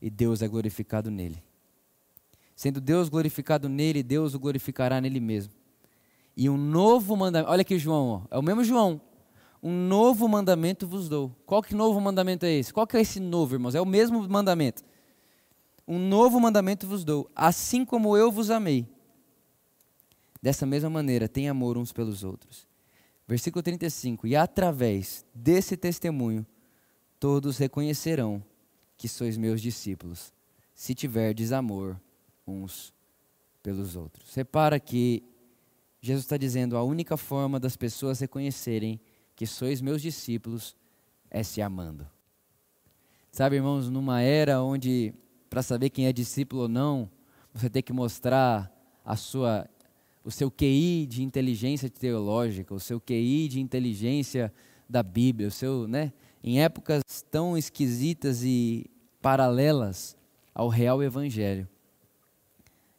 e 0.00 0.08
Deus 0.08 0.42
é 0.42 0.48
glorificado 0.48 1.10
nele. 1.10 1.42
Sendo 2.54 2.80
Deus 2.80 3.08
glorificado 3.08 3.68
nele, 3.68 4.02
Deus 4.02 4.34
o 4.34 4.38
glorificará 4.38 5.00
nele 5.00 5.18
mesmo. 5.20 5.52
E 6.36 6.48
um 6.48 6.56
novo 6.56 7.16
mandamento, 7.16 7.50
olha 7.50 7.62
aqui 7.62 7.78
João, 7.78 8.08
ó, 8.08 8.36
é 8.36 8.38
o 8.38 8.42
mesmo 8.42 8.62
João. 8.62 9.00
Um 9.60 9.72
novo 9.72 10.28
mandamento 10.28 10.86
vos 10.86 11.08
dou. 11.08 11.34
Qual 11.44 11.60
que 11.60 11.74
novo 11.74 12.00
mandamento 12.00 12.46
é 12.46 12.52
esse? 12.52 12.72
Qual 12.72 12.86
que 12.86 12.96
é 12.96 13.00
esse 13.00 13.18
novo, 13.18 13.56
irmãos? 13.56 13.74
É 13.74 13.80
o 13.80 13.86
mesmo 13.86 14.28
mandamento. 14.28 14.84
Um 15.86 15.98
novo 15.98 16.38
mandamento 16.38 16.86
vos 16.86 17.02
dou, 17.02 17.28
assim 17.34 17.84
como 17.84 18.16
eu 18.16 18.30
vos 18.30 18.50
amei. 18.50 18.86
Dessa 20.40 20.64
mesma 20.64 20.88
maneira, 20.88 21.28
tem 21.28 21.48
amor 21.48 21.76
uns 21.76 21.92
pelos 21.92 22.22
outros. 22.22 22.67
Versículo 23.28 23.62
35: 23.62 24.26
E 24.26 24.34
através 24.34 25.26
desse 25.34 25.76
testemunho, 25.76 26.46
todos 27.20 27.58
reconhecerão 27.58 28.42
que 28.96 29.06
sois 29.06 29.36
meus 29.36 29.60
discípulos, 29.60 30.32
se 30.74 30.94
tiverdes 30.94 31.52
amor 31.52 32.00
uns 32.46 32.92
pelos 33.62 33.94
outros. 33.94 34.34
Repara 34.34 34.80
que 34.80 35.22
Jesus 36.00 36.24
está 36.24 36.38
dizendo: 36.38 36.76
a 36.76 36.82
única 36.82 37.18
forma 37.18 37.60
das 37.60 37.76
pessoas 37.76 38.18
reconhecerem 38.18 38.98
que 39.36 39.46
sois 39.46 39.82
meus 39.82 40.00
discípulos 40.00 40.74
é 41.30 41.42
se 41.42 41.60
amando. 41.60 42.08
Sabe, 43.30 43.56
irmãos, 43.56 43.90
numa 43.90 44.22
era 44.22 44.62
onde, 44.62 45.14
para 45.50 45.62
saber 45.62 45.90
quem 45.90 46.06
é 46.06 46.12
discípulo 46.12 46.62
ou 46.62 46.68
não, 46.68 47.10
você 47.52 47.68
tem 47.68 47.82
que 47.82 47.92
mostrar 47.92 48.72
a 49.04 49.16
sua, 49.16 49.68
o 50.28 50.30
seu 50.30 50.50
QI 50.50 51.06
de 51.06 51.22
inteligência 51.22 51.88
teológica, 51.88 52.74
o 52.74 52.78
seu 52.78 53.00
QI 53.00 53.48
de 53.48 53.60
inteligência 53.60 54.52
da 54.86 55.02
Bíblia, 55.02 55.48
o 55.48 55.50
seu, 55.50 55.88
né? 55.88 56.12
Em 56.44 56.60
épocas 56.60 57.02
tão 57.30 57.56
esquisitas 57.56 58.44
e 58.44 58.90
paralelas 59.22 60.18
ao 60.54 60.68
real 60.68 61.02
evangelho. 61.02 61.66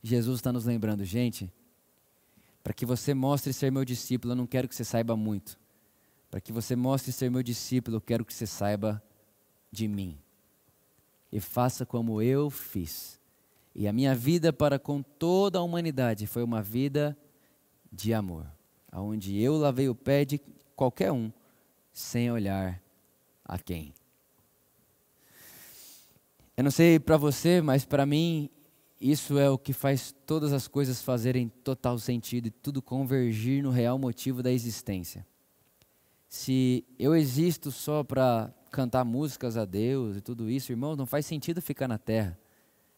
Jesus 0.01 0.39
está 0.39 0.51
nos 0.51 0.65
lembrando, 0.65 1.05
gente, 1.05 1.53
para 2.63 2.73
que 2.73 2.83
você 2.83 3.13
mostre 3.13 3.53
ser 3.53 3.71
meu 3.71 3.85
discípulo, 3.85 4.31
eu 4.31 4.37
não 4.37 4.47
quero 4.47 4.67
que 4.67 4.75
você 4.75 4.83
saiba 4.83 5.15
muito. 5.15 5.59
Para 6.31 6.41
que 6.41 6.51
você 6.51 6.75
mostre 6.75 7.11
ser 7.11 7.29
meu 7.29 7.43
discípulo, 7.43 7.97
eu 7.97 8.01
quero 8.01 8.25
que 8.25 8.33
você 8.33 8.47
saiba 8.47 9.03
de 9.71 9.87
mim. 9.87 10.17
E 11.31 11.39
faça 11.39 11.85
como 11.85 12.23
eu 12.23 12.49
fiz. 12.49 13.18
E 13.75 13.87
a 13.87 13.93
minha 13.93 14.15
vida 14.15 14.51
para 14.51 14.79
com 14.79 15.01
toda 15.01 15.59
a 15.59 15.63
humanidade 15.63 16.27
foi 16.27 16.43
uma 16.43 16.61
vida 16.61 17.17
de 17.91 18.13
amor, 18.13 18.45
aonde 18.91 19.39
eu 19.39 19.57
lavei 19.57 19.89
o 19.89 19.95
pé 19.95 20.25
de 20.25 20.39
qualquer 20.75 21.11
um, 21.11 21.31
sem 21.93 22.31
olhar 22.31 22.81
a 23.45 23.57
quem. 23.57 23.93
Eu 26.55 26.63
não 26.63 26.71
sei 26.71 26.99
para 26.99 27.17
você, 27.17 27.61
mas 27.61 27.85
para 27.85 28.05
mim 28.05 28.49
isso 28.99 29.39
é 29.39 29.49
o 29.49 29.57
que 29.57 29.71
faz 29.71 30.13
todas 30.25 30.51
as 30.51 30.67
coisas 30.67 31.01
fazerem 31.01 31.47
total 31.47 31.97
sentido 31.97 32.47
e 32.47 32.51
tudo 32.51 32.81
convergir 32.81 33.63
no 33.63 33.69
real 33.69 33.97
motivo 33.97 34.43
da 34.43 34.51
existência. 34.51 35.25
Se 36.27 36.83
eu 36.99 37.15
existo 37.15 37.71
só 37.71 38.03
para 38.03 38.53
cantar 38.69 39.05
músicas 39.05 39.55
a 39.55 39.63
Deus 39.63 40.17
e 40.17 40.21
tudo 40.21 40.49
isso, 40.49 40.71
irmãos, 40.71 40.97
não 40.97 41.05
faz 41.05 41.25
sentido 41.25 41.61
ficar 41.61 41.87
na 41.87 41.97
terra. 41.97 42.37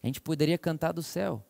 A 0.02 0.06
gente 0.06 0.20
poderia 0.20 0.58
cantar 0.58 0.92
do 0.92 1.02
céu. 1.02 1.44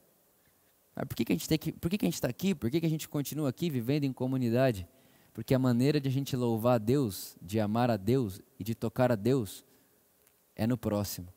Mas 0.94 1.06
por 1.06 1.16
que, 1.16 1.24
que 1.24 1.32
a 1.32 1.36
gente 1.36 1.48
tem 1.48 1.58
que, 1.58 1.72
por 1.72 1.90
que, 1.90 1.96
que 1.96 2.04
a 2.04 2.08
gente 2.08 2.14
está 2.14 2.28
aqui? 2.28 2.54
Por 2.54 2.70
que, 2.70 2.80
que 2.80 2.86
a 2.86 2.90
gente 2.90 3.08
continua 3.08 3.48
aqui 3.48 3.70
vivendo 3.70 4.04
em 4.04 4.12
comunidade? 4.12 4.86
Porque 5.32 5.54
a 5.54 5.58
maneira 5.58 5.98
de 5.98 6.08
a 6.08 6.12
gente 6.12 6.36
louvar 6.36 6.74
a 6.74 6.78
Deus, 6.78 7.36
de 7.40 7.58
amar 7.58 7.90
a 7.90 7.96
Deus 7.96 8.40
e 8.58 8.64
de 8.64 8.74
tocar 8.74 9.10
a 9.10 9.14
Deus 9.14 9.64
é 10.54 10.66
no 10.66 10.76
próximo. 10.76 11.28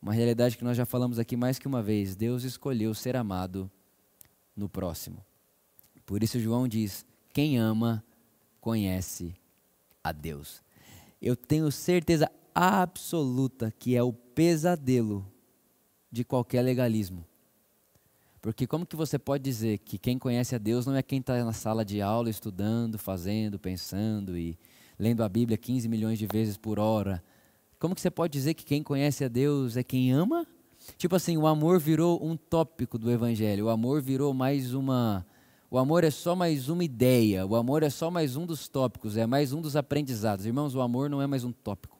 Uma 0.00 0.12
realidade 0.12 0.58
que 0.58 0.64
nós 0.64 0.76
já 0.76 0.84
falamos 0.84 1.20
aqui 1.20 1.36
mais 1.36 1.60
que 1.60 1.68
uma 1.68 1.80
vez: 1.80 2.16
Deus 2.16 2.42
escolheu 2.42 2.92
ser 2.92 3.14
amado 3.14 3.70
no 4.56 4.68
próximo. 4.68 5.24
Por 6.04 6.24
isso, 6.24 6.40
João 6.40 6.66
diz: 6.66 7.06
quem 7.32 7.56
ama, 7.56 8.04
conhece 8.60 9.32
a 10.02 10.10
Deus. 10.10 10.60
Eu 11.20 11.36
tenho 11.36 11.70
certeza 11.70 12.28
absoluta 12.52 13.72
que 13.78 13.94
é 13.94 14.02
o 14.02 14.12
pesadelo 14.12 15.31
de 16.12 16.22
qualquer 16.22 16.62
legalismo. 16.62 17.24
Porque 18.42 18.66
como 18.66 18.84
que 18.84 18.94
você 18.94 19.18
pode 19.18 19.42
dizer 19.42 19.78
que 19.78 19.96
quem 19.96 20.18
conhece 20.18 20.54
a 20.54 20.58
Deus 20.58 20.84
não 20.84 20.94
é 20.94 21.02
quem 21.02 21.20
está 21.20 21.42
na 21.42 21.52
sala 21.52 21.84
de 21.84 22.02
aula 22.02 22.28
estudando, 22.28 22.98
fazendo, 22.98 23.58
pensando 23.58 24.36
e 24.36 24.58
lendo 24.98 25.24
a 25.24 25.28
Bíblia 25.28 25.56
15 25.56 25.88
milhões 25.88 26.18
de 26.18 26.26
vezes 26.26 26.56
por 26.56 26.78
hora, 26.78 27.24
como 27.78 27.94
que 27.94 28.00
você 28.00 28.10
pode 28.10 28.32
dizer 28.32 28.54
que 28.54 28.64
quem 28.64 28.82
conhece 28.82 29.24
a 29.24 29.28
Deus 29.28 29.76
é 29.76 29.82
quem 29.82 30.12
ama? 30.12 30.46
Tipo 30.98 31.16
assim, 31.16 31.36
o 31.36 31.46
amor 31.46 31.80
virou 31.80 32.24
um 32.24 32.36
tópico 32.36 32.98
do 32.98 33.10
evangelho. 33.10 33.66
O 33.66 33.68
amor 33.70 34.02
virou 34.02 34.34
mais 34.34 34.74
uma 34.74 35.24
o 35.72 35.78
amor 35.78 36.04
é 36.04 36.10
só 36.10 36.36
mais 36.36 36.68
uma 36.68 36.84
ideia, 36.84 37.46
o 37.46 37.56
amor 37.56 37.82
é 37.82 37.88
só 37.88 38.10
mais 38.10 38.36
um 38.36 38.44
dos 38.44 38.68
tópicos, 38.68 39.16
é 39.16 39.24
mais 39.24 39.54
um 39.54 39.60
dos 39.62 39.74
aprendizados. 39.74 40.44
Irmãos, 40.44 40.74
o 40.74 40.82
amor 40.82 41.08
não 41.08 41.22
é 41.22 41.26
mais 41.26 41.44
um 41.44 41.50
tópico. 41.50 41.98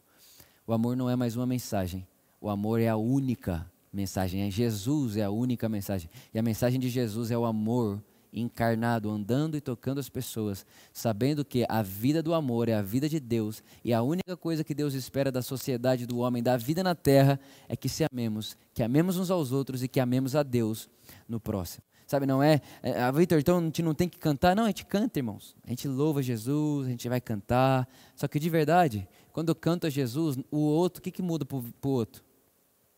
O 0.67 0.75
amor 0.75 0.95
não 0.95 1.09
é 1.09 1.17
mais 1.17 1.37
uma 1.37 1.47
mensagem. 1.47 2.07
O 2.39 2.51
amor 2.51 2.83
é 2.83 2.89
a 2.89 2.99
única 2.99 3.72
mensagem. 3.93 4.43
É 4.43 4.51
Jesus 4.51 5.17
é 5.17 5.25
a 5.25 5.31
única 5.31 5.69
mensagem. 5.69 6.09
E 6.33 6.39
a 6.39 6.43
mensagem 6.43 6.81
de 6.81 6.89
Jesus 6.89 7.31
é 7.31 7.37
o 7.37 7.45
amor 7.45 8.03
encarnado, 8.33 9.11
andando 9.11 9.57
e 9.57 9.61
tocando 9.61 9.99
as 9.99 10.09
pessoas, 10.09 10.65
sabendo 10.93 11.45
que 11.45 11.67
a 11.69 11.83
vida 11.83 12.23
do 12.23 12.33
amor 12.33 12.69
é 12.69 12.75
a 12.75 12.81
vida 12.81 13.09
de 13.09 13.21
Deus 13.21 13.63
e 13.85 13.93
a 13.93 14.01
única 14.01 14.37
coisa 14.37 14.65
que 14.65 14.75
Deus 14.75 14.95
espera 14.95 15.31
da 15.31 15.43
sociedade, 15.43 16.07
do 16.07 16.19
homem, 16.19 16.43
da 16.43 16.57
vida 16.57 16.83
na 16.83 16.95
terra 16.95 17.39
é 17.69 17.77
que 17.77 17.89
se 17.89 18.05
amemos, 18.11 18.57
que 18.73 18.83
amemos 18.83 19.19
uns 19.19 19.31
aos 19.31 19.53
outros 19.53 19.83
e 19.83 19.89
que 19.89 20.01
amemos 20.01 20.35
a 20.35 20.43
Deus 20.43 20.89
no 21.29 21.39
próximo. 21.39 21.85
Sabe, 22.07 22.27
não 22.27 22.43
é, 22.43 22.61
é 22.83 23.01
ah, 23.01 23.11
Vitor, 23.11 23.39
então 23.39 23.59
a 23.59 23.63
gente 23.63 23.83
não 23.83 23.95
tem 23.95 24.07
que 24.07 24.19
cantar. 24.19 24.55
Não, 24.55 24.65
a 24.65 24.67
gente 24.67 24.85
canta, 24.85 25.19
irmãos. 25.19 25.57
A 25.67 25.71
gente 25.71 25.89
louva 25.89 26.23
Jesus, 26.23 26.87
a 26.87 26.91
gente 26.91 27.09
vai 27.09 27.23
cantar. 27.23 27.89
Só 28.15 28.29
que 28.29 28.39
de 28.39 28.51
verdade, 28.51 29.09
quando 29.33 29.49
eu 29.49 29.55
canto 29.55 29.87
a 29.87 29.91
Jesus, 29.91 30.37
o 30.51 30.59
outro, 30.59 31.01
o 31.01 31.03
que, 31.03 31.11
que 31.11 31.23
muda 31.23 31.47
para 31.47 31.57
o 31.57 31.89
outro? 31.89 32.23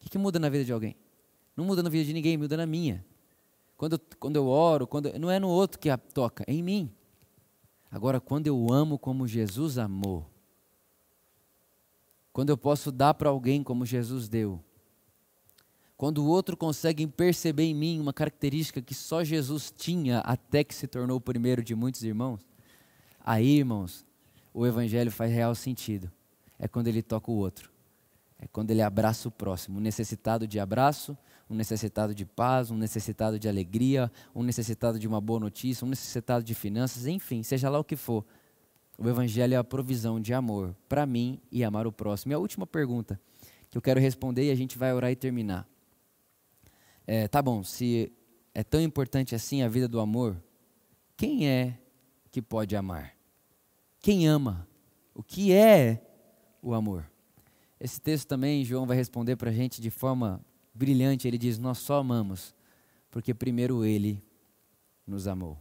Que, 0.04 0.10
que 0.10 0.18
muda 0.18 0.38
na 0.38 0.50
vida 0.50 0.64
de 0.64 0.72
alguém? 0.72 0.94
Não 1.56 1.64
muda 1.64 1.82
na 1.82 1.88
vida 1.88 2.04
de 2.04 2.12
ninguém, 2.12 2.36
muda 2.36 2.58
na 2.58 2.66
minha. 2.66 3.04
Quando, 3.74 3.98
quando 4.18 4.36
eu 4.36 4.46
oro, 4.46 4.86
quando, 4.86 5.10
não 5.18 5.30
é 5.30 5.40
no 5.40 5.48
outro 5.48 5.78
que 5.80 5.88
toca, 6.12 6.44
é 6.46 6.52
em 6.52 6.62
mim. 6.62 6.92
Agora, 7.90 8.20
quando 8.20 8.46
eu 8.46 8.66
amo 8.70 8.98
como 8.98 9.26
Jesus 9.26 9.78
amou, 9.78 10.26
quando 12.34 12.50
eu 12.50 12.56
posso 12.58 12.92
dar 12.92 13.14
para 13.14 13.30
alguém 13.30 13.62
como 13.62 13.86
Jesus 13.86 14.28
deu, 14.28 14.62
quando 15.96 16.18
o 16.18 16.26
outro 16.26 16.54
consegue 16.54 17.06
perceber 17.06 17.62
em 17.62 17.74
mim 17.74 17.98
uma 17.98 18.12
característica 18.12 18.82
que 18.82 18.94
só 18.94 19.24
Jesus 19.24 19.72
tinha 19.74 20.18
até 20.18 20.62
que 20.62 20.74
se 20.74 20.86
tornou 20.86 21.16
o 21.16 21.20
primeiro 21.20 21.62
de 21.62 21.74
muitos 21.74 22.02
irmãos, 22.02 22.40
aí, 23.20 23.58
irmãos, 23.58 24.04
o 24.52 24.66
evangelho 24.66 25.10
faz 25.10 25.32
real 25.32 25.54
sentido. 25.54 26.12
É 26.58 26.68
quando 26.68 26.88
ele 26.88 27.02
toca 27.02 27.30
o 27.30 27.36
outro. 27.36 27.73
É 28.38 28.46
quando 28.46 28.70
ele 28.70 28.82
abraça 28.82 29.28
o 29.28 29.30
próximo, 29.30 29.78
o 29.78 29.80
necessitado 29.80 30.46
de 30.46 30.58
abraço, 30.58 31.16
um 31.48 31.54
necessitado 31.54 32.14
de 32.14 32.24
paz, 32.24 32.70
um 32.70 32.76
necessitado 32.76 33.38
de 33.38 33.48
alegria, 33.48 34.10
um 34.34 34.42
necessitado 34.42 34.98
de 34.98 35.06
uma 35.06 35.20
boa 35.20 35.40
notícia, 35.40 35.84
um 35.84 35.88
necessitado 35.88 36.44
de 36.44 36.54
finanças, 36.54 37.06
enfim, 37.06 37.42
seja 37.42 37.68
lá 37.68 37.78
o 37.78 37.84
que 37.84 37.96
for. 37.96 38.24
O 38.98 39.08
Evangelho 39.08 39.54
é 39.54 39.56
a 39.56 39.64
provisão 39.64 40.20
de 40.20 40.32
amor 40.32 40.74
para 40.88 41.04
mim 41.04 41.40
e 41.50 41.64
amar 41.64 41.86
o 41.86 41.92
próximo. 41.92 42.32
E 42.32 42.34
a 42.34 42.38
última 42.38 42.66
pergunta 42.66 43.20
que 43.70 43.76
eu 43.76 43.82
quero 43.82 43.98
responder 44.00 44.46
e 44.46 44.50
a 44.50 44.54
gente 44.54 44.78
vai 44.78 44.92
orar 44.92 45.10
e 45.10 45.16
terminar. 45.16 45.68
É, 47.06 47.26
tá 47.28 47.42
bom, 47.42 47.62
se 47.62 48.12
é 48.54 48.62
tão 48.62 48.80
importante 48.80 49.34
assim 49.34 49.62
a 49.62 49.68
vida 49.68 49.88
do 49.88 50.00
amor, 50.00 50.40
quem 51.16 51.48
é 51.48 51.78
que 52.30 52.40
pode 52.40 52.76
amar? 52.76 53.14
Quem 54.00 54.26
ama? 54.26 54.68
O 55.14 55.22
que 55.22 55.52
é 55.52 56.00
o 56.62 56.72
amor? 56.72 57.10
Esse 57.80 58.00
texto 58.00 58.28
também, 58.28 58.64
João 58.64 58.87
vai 58.87 58.96
responder 58.96 59.37
para 59.37 59.50
a 59.50 59.52
gente 59.52 59.80
de 59.80 59.90
forma 59.90 60.40
brilhante, 60.74 61.28
ele 61.28 61.38
diz: 61.38 61.58
Nós 61.58 61.78
só 61.78 61.98
amamos 61.98 62.54
porque 63.10 63.32
primeiro 63.32 63.84
ele 63.84 64.22
nos 65.06 65.28
amou. 65.28 65.58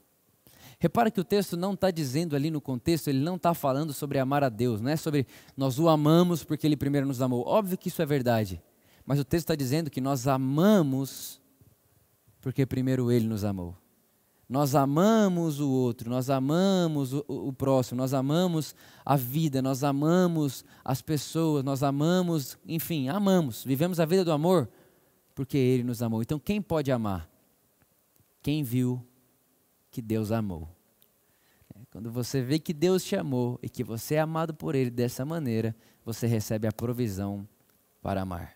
Repara 0.79 1.11
que 1.11 1.19
o 1.19 1.23
texto 1.23 1.55
não 1.55 1.73
está 1.73 1.91
dizendo 1.91 2.35
ali 2.35 2.49
no 2.49 2.59
contexto, 2.59 3.07
ele 3.07 3.19
não 3.19 3.35
está 3.35 3.53
falando 3.53 3.93
sobre 3.93 4.19
amar 4.19 4.43
a 4.43 4.49
Deus, 4.49 4.81
não 4.81 4.89
é 4.89 4.95
sobre 4.95 5.27
nós 5.55 5.79
o 5.79 5.87
amamos 5.87 6.43
porque 6.43 6.67
ele 6.67 6.75
primeiro 6.75 7.07
nos 7.07 7.21
amou. 7.21 7.45
Óbvio 7.47 7.77
que 7.77 7.87
isso 7.87 8.01
é 8.01 8.05
verdade, 8.05 8.61
mas 9.05 9.19
o 9.19 9.23
texto 9.23 9.45
está 9.45 9.55
dizendo 9.55 9.89
que 9.89 10.01
nós 10.01 10.27
amamos 10.27 11.41
porque 12.41 12.65
primeiro 12.65 13.11
ele 13.11 13.27
nos 13.27 13.43
amou. 13.43 13.77
Nós 14.53 14.75
amamos 14.75 15.59
o 15.59 15.67
outro, 15.67 16.11
nós 16.11 16.29
amamos 16.29 17.11
o, 17.11 17.25
o, 17.27 17.51
próximo, 17.51 17.97
nós 17.97 18.13
amamos 18.13 18.75
a 19.03 19.15
vida, 19.15 19.63
nós 19.63 19.83
amamos 19.83 20.63
as 20.85 21.01
pessoas, 21.01 21.63
nós 21.63 21.81
amamos, 21.81 22.55
enfim, 22.63 23.09
amamos, 23.09 23.63
vivemos 23.63 23.99
a 23.99 24.05
vida 24.05 24.23
do 24.23 24.31
amor 24.31 24.69
porque 25.33 25.57
Ele 25.57 25.81
nos 25.81 26.03
amou. 26.03 26.21
Então, 26.21 26.37
quem 26.37 26.61
pode 26.61 26.91
amar? 26.91 27.27
Quem 28.43 28.61
viu 28.61 29.03
que 29.89 30.03
Deus 30.03 30.31
amou. 30.31 30.69
Quando 31.89 32.11
você 32.11 32.39
vê 32.39 32.59
que 32.59 32.75
Deus 32.75 33.03
te 33.03 33.15
amou 33.15 33.57
e 33.59 33.67
que 33.67 33.83
você 33.83 34.13
é 34.13 34.19
amado 34.19 34.53
por 34.53 34.75
Ele 34.75 34.91
dessa 34.91 35.25
maneira, 35.25 35.75
você 36.05 36.27
recebe 36.27 36.67
a 36.67 36.71
provisão 36.71 37.49
para 38.03 38.21
amar. 38.21 38.55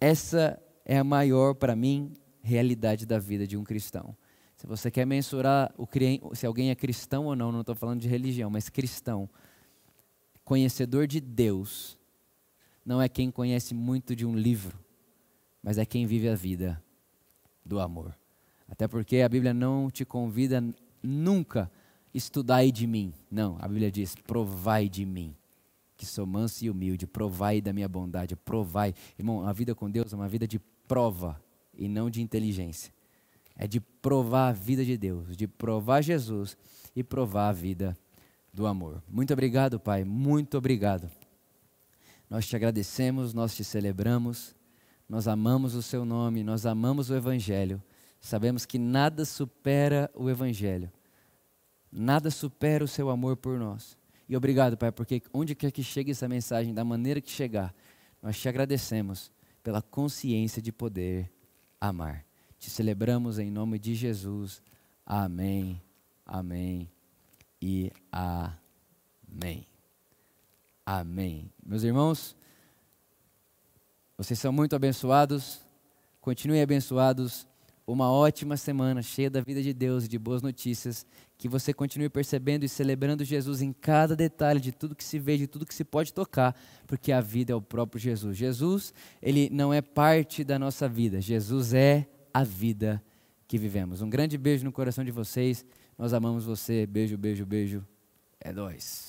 Essa 0.00 0.62
é 0.84 0.96
a 0.96 1.02
maior, 1.02 1.56
para 1.56 1.74
mim, 1.74 2.12
realidade 2.40 3.04
da 3.04 3.18
vida 3.18 3.48
de 3.48 3.56
um 3.56 3.64
cristão. 3.64 4.16
Se 4.58 4.66
você 4.66 4.90
quer 4.90 5.06
mensurar 5.06 5.72
o, 5.78 5.86
se 6.34 6.44
alguém 6.44 6.70
é 6.70 6.74
cristão 6.74 7.26
ou 7.26 7.36
não, 7.36 7.52
não 7.52 7.60
estou 7.60 7.76
falando 7.76 8.00
de 8.00 8.08
religião, 8.08 8.50
mas 8.50 8.68
cristão, 8.68 9.30
conhecedor 10.44 11.06
de 11.06 11.20
Deus, 11.20 11.96
não 12.84 13.00
é 13.00 13.08
quem 13.08 13.30
conhece 13.30 13.72
muito 13.72 14.16
de 14.16 14.26
um 14.26 14.34
livro, 14.34 14.76
mas 15.62 15.78
é 15.78 15.86
quem 15.86 16.06
vive 16.06 16.28
a 16.28 16.34
vida 16.34 16.82
do 17.64 17.78
amor. 17.78 18.18
Até 18.68 18.88
porque 18.88 19.18
a 19.18 19.28
Bíblia 19.28 19.54
não 19.54 19.88
te 19.88 20.04
convida 20.04 20.62
nunca 21.00 21.70
estudai 22.12 22.72
de 22.72 22.84
mim. 22.84 23.14
Não, 23.30 23.56
a 23.60 23.68
Bíblia 23.68 23.92
diz: 23.92 24.16
provai 24.16 24.88
de 24.88 25.06
mim, 25.06 25.36
que 25.96 26.04
sou 26.04 26.26
manso 26.26 26.64
e 26.64 26.70
humilde, 26.70 27.06
provai 27.06 27.60
da 27.60 27.72
minha 27.72 27.88
bondade, 27.88 28.34
provai. 28.34 28.92
Irmão, 29.16 29.46
a 29.46 29.52
vida 29.52 29.72
com 29.72 29.88
Deus 29.88 30.12
é 30.12 30.16
uma 30.16 30.28
vida 30.28 30.48
de 30.48 30.58
prova 30.58 31.40
e 31.72 31.88
não 31.88 32.10
de 32.10 32.20
inteligência. 32.20 32.97
É 33.58 33.66
de 33.66 33.80
provar 33.80 34.50
a 34.50 34.52
vida 34.52 34.84
de 34.84 34.96
Deus, 34.96 35.36
de 35.36 35.46
provar 35.46 36.00
Jesus 36.00 36.56
e 36.94 37.02
provar 37.02 37.48
a 37.48 37.52
vida 37.52 37.98
do 38.52 38.66
amor. 38.66 39.02
Muito 39.08 39.32
obrigado, 39.32 39.78
Pai, 39.78 40.04
muito 40.04 40.56
obrigado. 40.56 41.10
Nós 42.30 42.46
te 42.46 42.54
agradecemos, 42.54 43.34
nós 43.34 43.54
te 43.56 43.64
celebramos, 43.64 44.54
nós 45.08 45.26
amamos 45.26 45.74
o 45.74 45.82
Seu 45.82 46.04
nome, 46.04 46.44
nós 46.44 46.66
amamos 46.66 47.10
o 47.10 47.14
Evangelho. 47.14 47.82
Sabemos 48.20 48.64
que 48.64 48.78
nada 48.78 49.24
supera 49.24 50.10
o 50.14 50.28
Evangelho, 50.28 50.90
nada 51.90 52.30
supera 52.30 52.84
o 52.84 52.88
Seu 52.88 53.10
amor 53.10 53.36
por 53.36 53.58
nós. 53.58 53.96
E 54.28 54.36
obrigado, 54.36 54.76
Pai, 54.76 54.92
porque 54.92 55.22
onde 55.32 55.54
quer 55.54 55.72
que 55.72 55.82
chegue 55.82 56.10
essa 56.10 56.28
mensagem, 56.28 56.74
da 56.74 56.84
maneira 56.84 57.20
que 57.20 57.30
chegar, 57.30 57.74
nós 58.22 58.38
te 58.38 58.48
agradecemos 58.48 59.32
pela 59.62 59.80
consciência 59.80 60.60
de 60.60 60.70
poder 60.70 61.32
amar. 61.80 62.27
Te 62.58 62.70
celebramos 62.70 63.38
em 63.38 63.50
nome 63.50 63.78
de 63.78 63.94
Jesus. 63.94 64.60
Amém, 65.06 65.80
amém 66.26 66.90
e 67.62 67.92
amém. 68.10 69.66
Amém. 70.84 71.52
Meus 71.64 71.84
irmãos, 71.84 72.34
vocês 74.16 74.38
são 74.38 74.52
muito 74.52 74.74
abençoados. 74.74 75.60
Continuem 76.20 76.60
abençoados. 76.60 77.46
Uma 77.86 78.10
ótima 78.10 78.56
semana 78.56 79.02
cheia 79.02 79.30
da 79.30 79.40
vida 79.40 79.62
de 79.62 79.72
Deus 79.72 80.04
e 80.04 80.08
de 80.08 80.18
boas 80.18 80.42
notícias. 80.42 81.06
Que 81.38 81.48
você 81.48 81.72
continue 81.72 82.08
percebendo 82.08 82.64
e 82.64 82.68
celebrando 82.68 83.24
Jesus 83.24 83.62
em 83.62 83.72
cada 83.72 84.16
detalhe 84.16 84.60
de 84.60 84.72
tudo 84.72 84.96
que 84.96 85.04
se 85.04 85.20
vê, 85.20 85.38
de 85.38 85.46
tudo 85.46 85.64
que 85.64 85.74
se 85.74 85.84
pode 85.84 86.12
tocar, 86.12 86.58
porque 86.88 87.12
a 87.12 87.20
vida 87.20 87.52
é 87.52 87.54
o 87.54 87.62
próprio 87.62 88.00
Jesus. 88.00 88.36
Jesus, 88.36 88.92
ele 89.22 89.48
não 89.48 89.72
é 89.72 89.80
parte 89.80 90.42
da 90.42 90.58
nossa 90.58 90.88
vida. 90.88 91.20
Jesus 91.20 91.72
é 91.72 92.08
a 92.32 92.44
vida 92.44 93.02
que 93.46 93.56
vivemos. 93.56 94.02
Um 94.02 94.10
grande 94.10 94.36
beijo 94.36 94.64
no 94.64 94.72
coração 94.72 95.04
de 95.04 95.10
vocês. 95.10 95.64
Nós 95.96 96.12
amamos 96.12 96.44
você. 96.44 96.86
Beijo, 96.86 97.16
beijo, 97.16 97.46
beijo. 97.46 97.86
É 98.40 98.52
nóis. 98.52 99.07